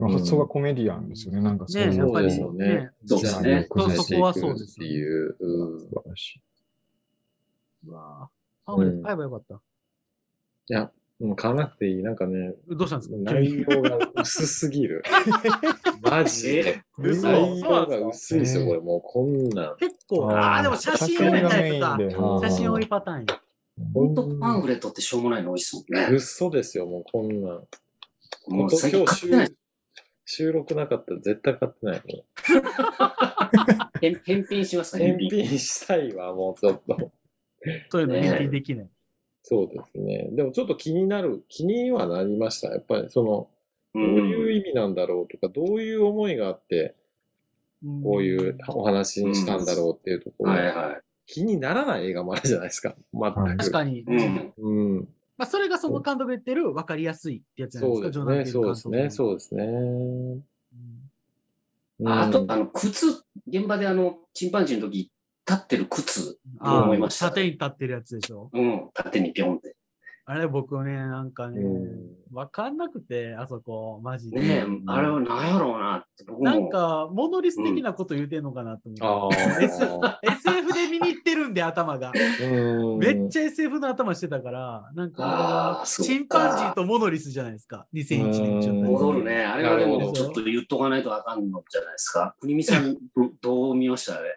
[0.00, 0.08] あ。
[0.08, 1.40] 発想がコメディアンですよね。
[1.40, 3.74] なんかそういうね、やっぱりそうですよねね、そうですねそ
[4.14, 6.42] こはそうですっていう、うん素晴らしい。
[7.88, 8.66] うわぁ。
[8.66, 9.54] パンフレット買えばよかった。
[9.54, 9.58] い
[10.68, 10.90] や、
[11.20, 12.02] うん買わなくていい。
[12.02, 13.16] なんかね、どうしたんですか？
[13.16, 15.02] 内容が薄すぎる。
[16.02, 16.82] マジで。
[16.98, 18.80] 嘘内容が薄いですよ、これ。
[18.80, 19.76] もうこんなん。
[19.78, 22.18] 結構、あーあでも写真多いタイプか写真がメインであ。
[22.18, 23.40] ー写真多いパターンや。
[23.92, 26.08] 本当パンフレットってしょうもないの多いっすもんね。
[26.10, 27.66] 嘘ですよ、もうこんなん。
[28.48, 29.54] もう最近今日買ってない収。
[30.28, 32.02] 収録なかったら絶対買ってない。
[32.06, 32.24] も
[34.00, 35.30] 返返品しますうか 返品。
[35.30, 37.12] 返品したいわ、もうちょっと。
[37.90, 38.88] そういうのね返品できない。
[39.42, 40.28] そうですね。
[40.32, 42.68] でもちょっと気になる、気にはなりました。
[42.68, 43.48] やっぱりその、
[43.94, 46.94] うどういう意味なんだろうとか、どういう思いがあって、
[48.02, 52.94] こういうお話にしたんだろうっていうところ、はいは気にならない映画もあるじゃないですか。
[53.12, 53.56] 全く。
[53.56, 53.98] 確かに。
[53.98, 54.04] い。
[54.06, 54.52] うん。
[54.56, 55.08] うん。
[55.36, 59.66] まあ、それがその監督が言ってる分かりやすいってやつじゃないですか、そうですね、そうですね、うそうですね。
[62.04, 63.06] んあとう、んあの、靴、
[63.46, 65.10] 現場であの、チンパンジーの時、
[65.48, 68.50] 立ってる靴、あ思いました縦に立ってるやつでしょ？
[68.52, 69.75] うん、縦にピョンって。
[70.28, 74.40] あれ僕ね、なんかねう、分かんなくて、あそこ、マジで。
[74.40, 76.44] ねえ、あれは何やろうなって、僕も。
[76.44, 79.64] なんか、モノリス的なこと言うてんのかなとあ思って。
[79.66, 82.10] SF で見に行ってるんで、頭が。
[82.42, 87.86] うんめっちゃ SF の頭してたから、なんかチンパンジーとモノリスじゃないですか。
[87.94, 88.90] 2001年ちょっと。
[88.90, 89.44] 戻るね。
[89.44, 92.34] あれはでも、ちょっと言っとかないとあかんのじゃないですか？
[92.40, 94.18] 国見さん、どどう見ました？
[94.18, 94.36] あれ。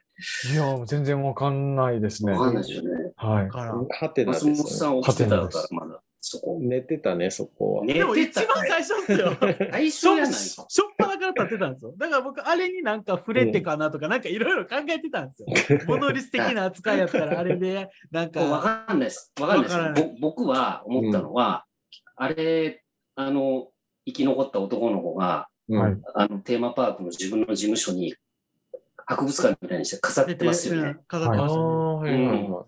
[0.54, 2.34] いや、全然わかんないですね。
[2.34, 2.89] わかんないですよね。
[3.20, 3.52] はいだ。
[3.52, 6.58] からはてなですよ松本さん起きてたから、まだ、そこ。
[6.62, 7.86] 寝てたね、そこは。
[7.86, 9.38] 寝でもてた一番最初っすよ。
[9.72, 10.68] 最初やないしょっ
[10.98, 11.94] ぱなから立ってたんですよ。
[11.98, 15.48] だから僕、あれになんか触れてかなとか、なんかいろいろ考えてたんですよ。
[15.88, 19.34] モノリス的な扱いやったら、あれで、なんわか、かんないです。
[19.40, 21.66] わかんないですぼ僕は思ったのは、
[22.16, 22.84] あれ、
[23.16, 23.68] あの、
[24.06, 28.16] 生き残った男の子が、うんはいあの、テーマパークの自分の事務所に、
[29.06, 30.98] 博物館みたいにして飾ってますよね。
[31.08, 32.66] 飾ってましたね。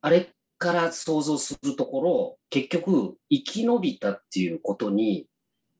[0.00, 0.28] あれ
[0.58, 5.26] から想像するところ、結局、生き延びたっていうことに、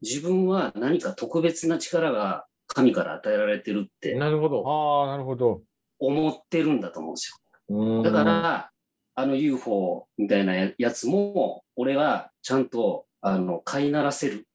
[0.02, 4.62] 自分は何か特別な力が神から与えられてるってなるほど。
[4.66, 5.62] ああ、なるほど。
[5.98, 7.30] 思ってるんだと思うんです
[7.68, 7.76] よ。
[7.76, 8.70] うんだか、ら、
[9.14, 14.46] あの UFO みたいなややつも、俺はちゃんと、あの、飼いならせる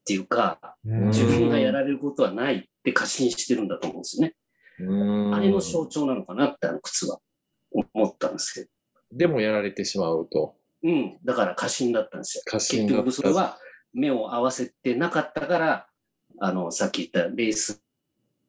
[0.00, 4.34] っていうか、うん自分がやられることはないって過信してるんだと思うんですよね。
[4.78, 7.18] うんあれの象徴なのかなって、あの靴は
[7.72, 8.75] 思ったんですけど。
[9.12, 10.54] でもやられてしまうと。
[10.82, 11.18] うん。
[11.24, 12.42] だから過信だったんですよ。
[12.46, 13.58] 過信結局それは
[13.92, 15.86] 目を合わせてなかったから、
[16.38, 17.82] あの、さっき言ったレース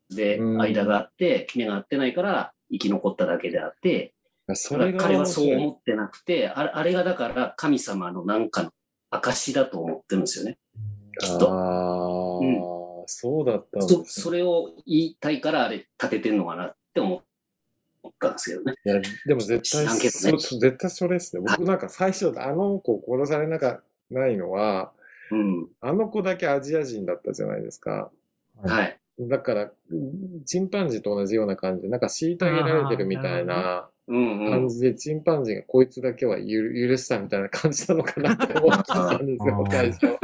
[0.10, 4.14] でうん間があって、目が合ってないから生き残っただけであって、
[4.54, 8.72] それ彼はそう思ってなくて、あれあれがだから神様のなんかの
[9.10, 10.58] 証だと思ってるんですよね。
[11.20, 17.22] きっとああ、うそうだったんでそすそれを言いたいからあれ立ててんのかなって思っ
[18.20, 18.74] たんですけどね。
[18.86, 21.44] いや、でも絶対、ねそう絶対それですね。
[21.46, 24.92] 僕なんか最初、あの子殺されなかないのは、
[25.32, 25.68] うん。
[25.82, 28.12] あの子だけアジア人だったじゃないですか。
[28.64, 29.00] はい。
[29.20, 29.72] だから、
[30.46, 33.90] チンパンジーと同じような感じで、なんか虐げられてるみたいな。
[34.08, 40.18] 感じで、チンパンジーがこいつだけはゆ許したみたいな感じなのかなって思ってたんですよ最初。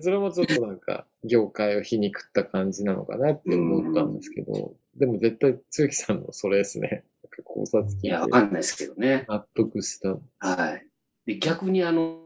[0.00, 7.04] それもちょっとなんか、業界を皮肉った感じなのかなって思ったんですけど、でも絶対、つゆきさんのそれですね。
[7.44, 9.24] 考察聞いていや、わかんないですけどね。
[9.28, 10.16] 納得した。
[10.38, 10.86] はい。
[11.26, 12.18] で、逆にあの、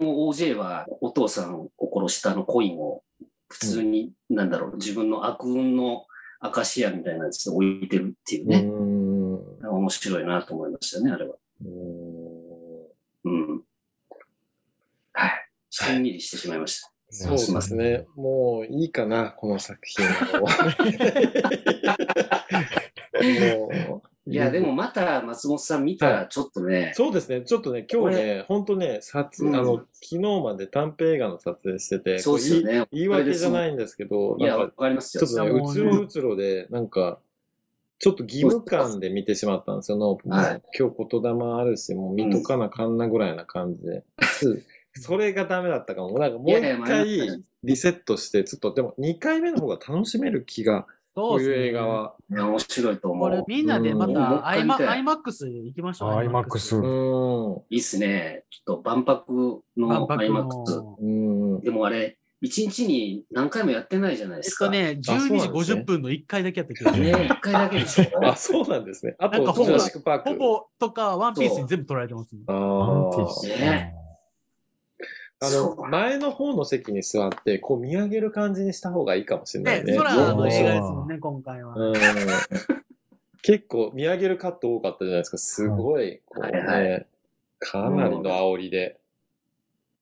[0.00, 3.02] OJ はお父さんを殺したあのコインを
[3.48, 6.06] 普通に、なんだろう、自分の悪運の
[6.40, 8.62] 証やみたいなやつで置いてるっていうね。
[8.62, 9.34] ん。
[9.34, 11.36] う面白いなと思いましたよね、あれは。
[13.24, 13.62] うん。
[15.12, 15.48] はい。
[15.70, 16.91] しんみりしてしまいました。
[17.12, 18.06] そうですね。
[18.16, 20.40] もういいかな、この作品は。
[23.58, 27.42] もういや、でもまた松本さん見たらちょっとね、そうですね。
[27.42, 35.48] ちょっとね、今日ね、ほんとね、撮、うんあの、昨日まで短編映画の撮影してて、そうですよね言い訳じゃないんですけど、いや、わか、かりますよちょっ。
[35.48, 37.18] とね、うつろうつろで、なんか、
[37.98, 40.36] ちょっと義務感で見てしまったんですよ、ノープも。
[40.36, 44.04] はい今日言霊あるし、もう見とかなかんなぐらいな感じで。
[44.94, 46.18] それがダメだったかも。
[46.18, 51.86] なんかもう一回リセットして、ちょっと、でも2回目の方が楽しめる気が、こういう映画。
[51.86, 52.14] は。
[52.30, 53.44] いや面白いと思これう。
[53.46, 56.10] みんなでまうんたアイマもう一回見 IMAX 行きましょう。
[56.10, 57.62] IMAX うーん。
[57.70, 58.44] いいっすね。
[58.50, 60.76] ちょっと万博の万博 IMAX。
[60.76, 60.96] の。
[61.00, 61.06] う
[61.58, 61.60] ん。
[61.60, 64.66] でもあれ、1日に何回もやってないじゃないえっですか。
[64.66, 68.04] とね、そうなん12時ですね50分の1回だけやったけど、ね、1回だけでしょ。
[68.26, 69.14] あ、そうなんですね。
[69.18, 70.30] あと、ジュラシックパーク。
[70.30, 72.42] ほぼとかワンピースに全部取られてますね。
[72.46, 73.94] あワンピーースね
[75.44, 79.98] あの、前の方の席に座って、こう見上げる感じにした方がいいかもしれないね、ね。
[79.98, 81.74] 空よの映画ですもんね、今回は。
[81.74, 81.94] うん。
[83.42, 85.38] 結構見上げるカット多かったじゃないですか。
[85.38, 87.00] すごい、こうね、はいは
[87.58, 88.98] かなりの煽りで。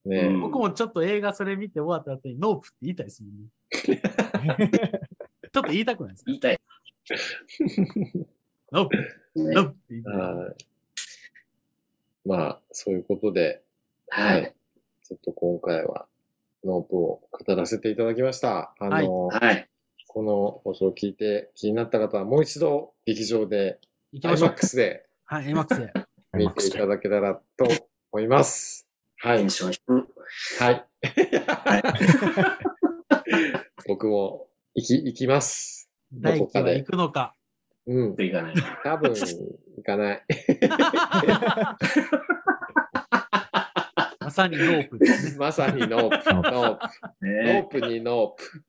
[0.05, 3.49] ね、うん僕もちょっと映画それ見て終わった後にノープって言いたいですもんね。
[5.53, 6.31] ちょっと言いたくないですか？
[6.31, 6.61] 言いたい。
[8.73, 10.15] ノープ、ねノープって言いたい。
[10.15, 10.55] はい。
[12.25, 13.63] まあ、そういうことで、
[14.09, 14.55] はい。
[15.11, 16.07] ちょっと今回は、
[16.65, 18.73] ノープを語らせていただきました。
[18.79, 19.69] あの、はい。
[20.07, 23.81] この放送を聞いて気になった方はもう一度劇場で。
[24.15, 25.93] IMAX ではい、IMAX で。
[26.35, 27.67] 見ていただけたらと
[28.13, 28.87] 思います。
[29.19, 29.45] はい。
[30.59, 30.87] はい。
[33.89, 35.91] 僕も行き、行きます。
[36.13, 37.35] 大輝は行くのか。
[37.87, 38.15] うん。
[38.15, 38.55] といかない。
[38.85, 40.25] 多分、行かない。
[44.31, 45.39] まさにノープですね。
[45.39, 46.31] まさにノープ。
[46.33, 46.51] ノープ。
[46.51, 48.65] ノーねプにノープ。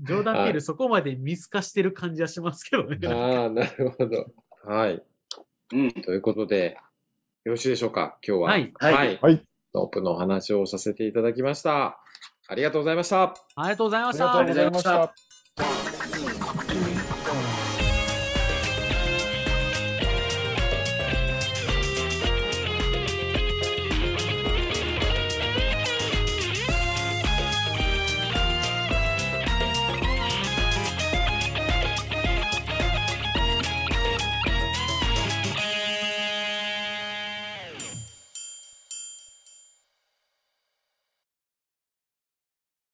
[0.00, 2.98] ジョーダン・ピール、そこまで見透かしてる感じはしますけどね。
[3.06, 4.26] ああ、なるほど。
[4.64, 5.00] はい。
[5.72, 5.92] うん。
[5.92, 6.76] ということで、
[7.44, 8.48] よろしいでしょうか、今日は。
[8.50, 11.98] はいはいはいノープのお話をさせていただきました。
[12.46, 13.22] ありがとうございました。
[13.56, 14.38] ありがとうございました。
[14.38, 15.31] ありがとうございました。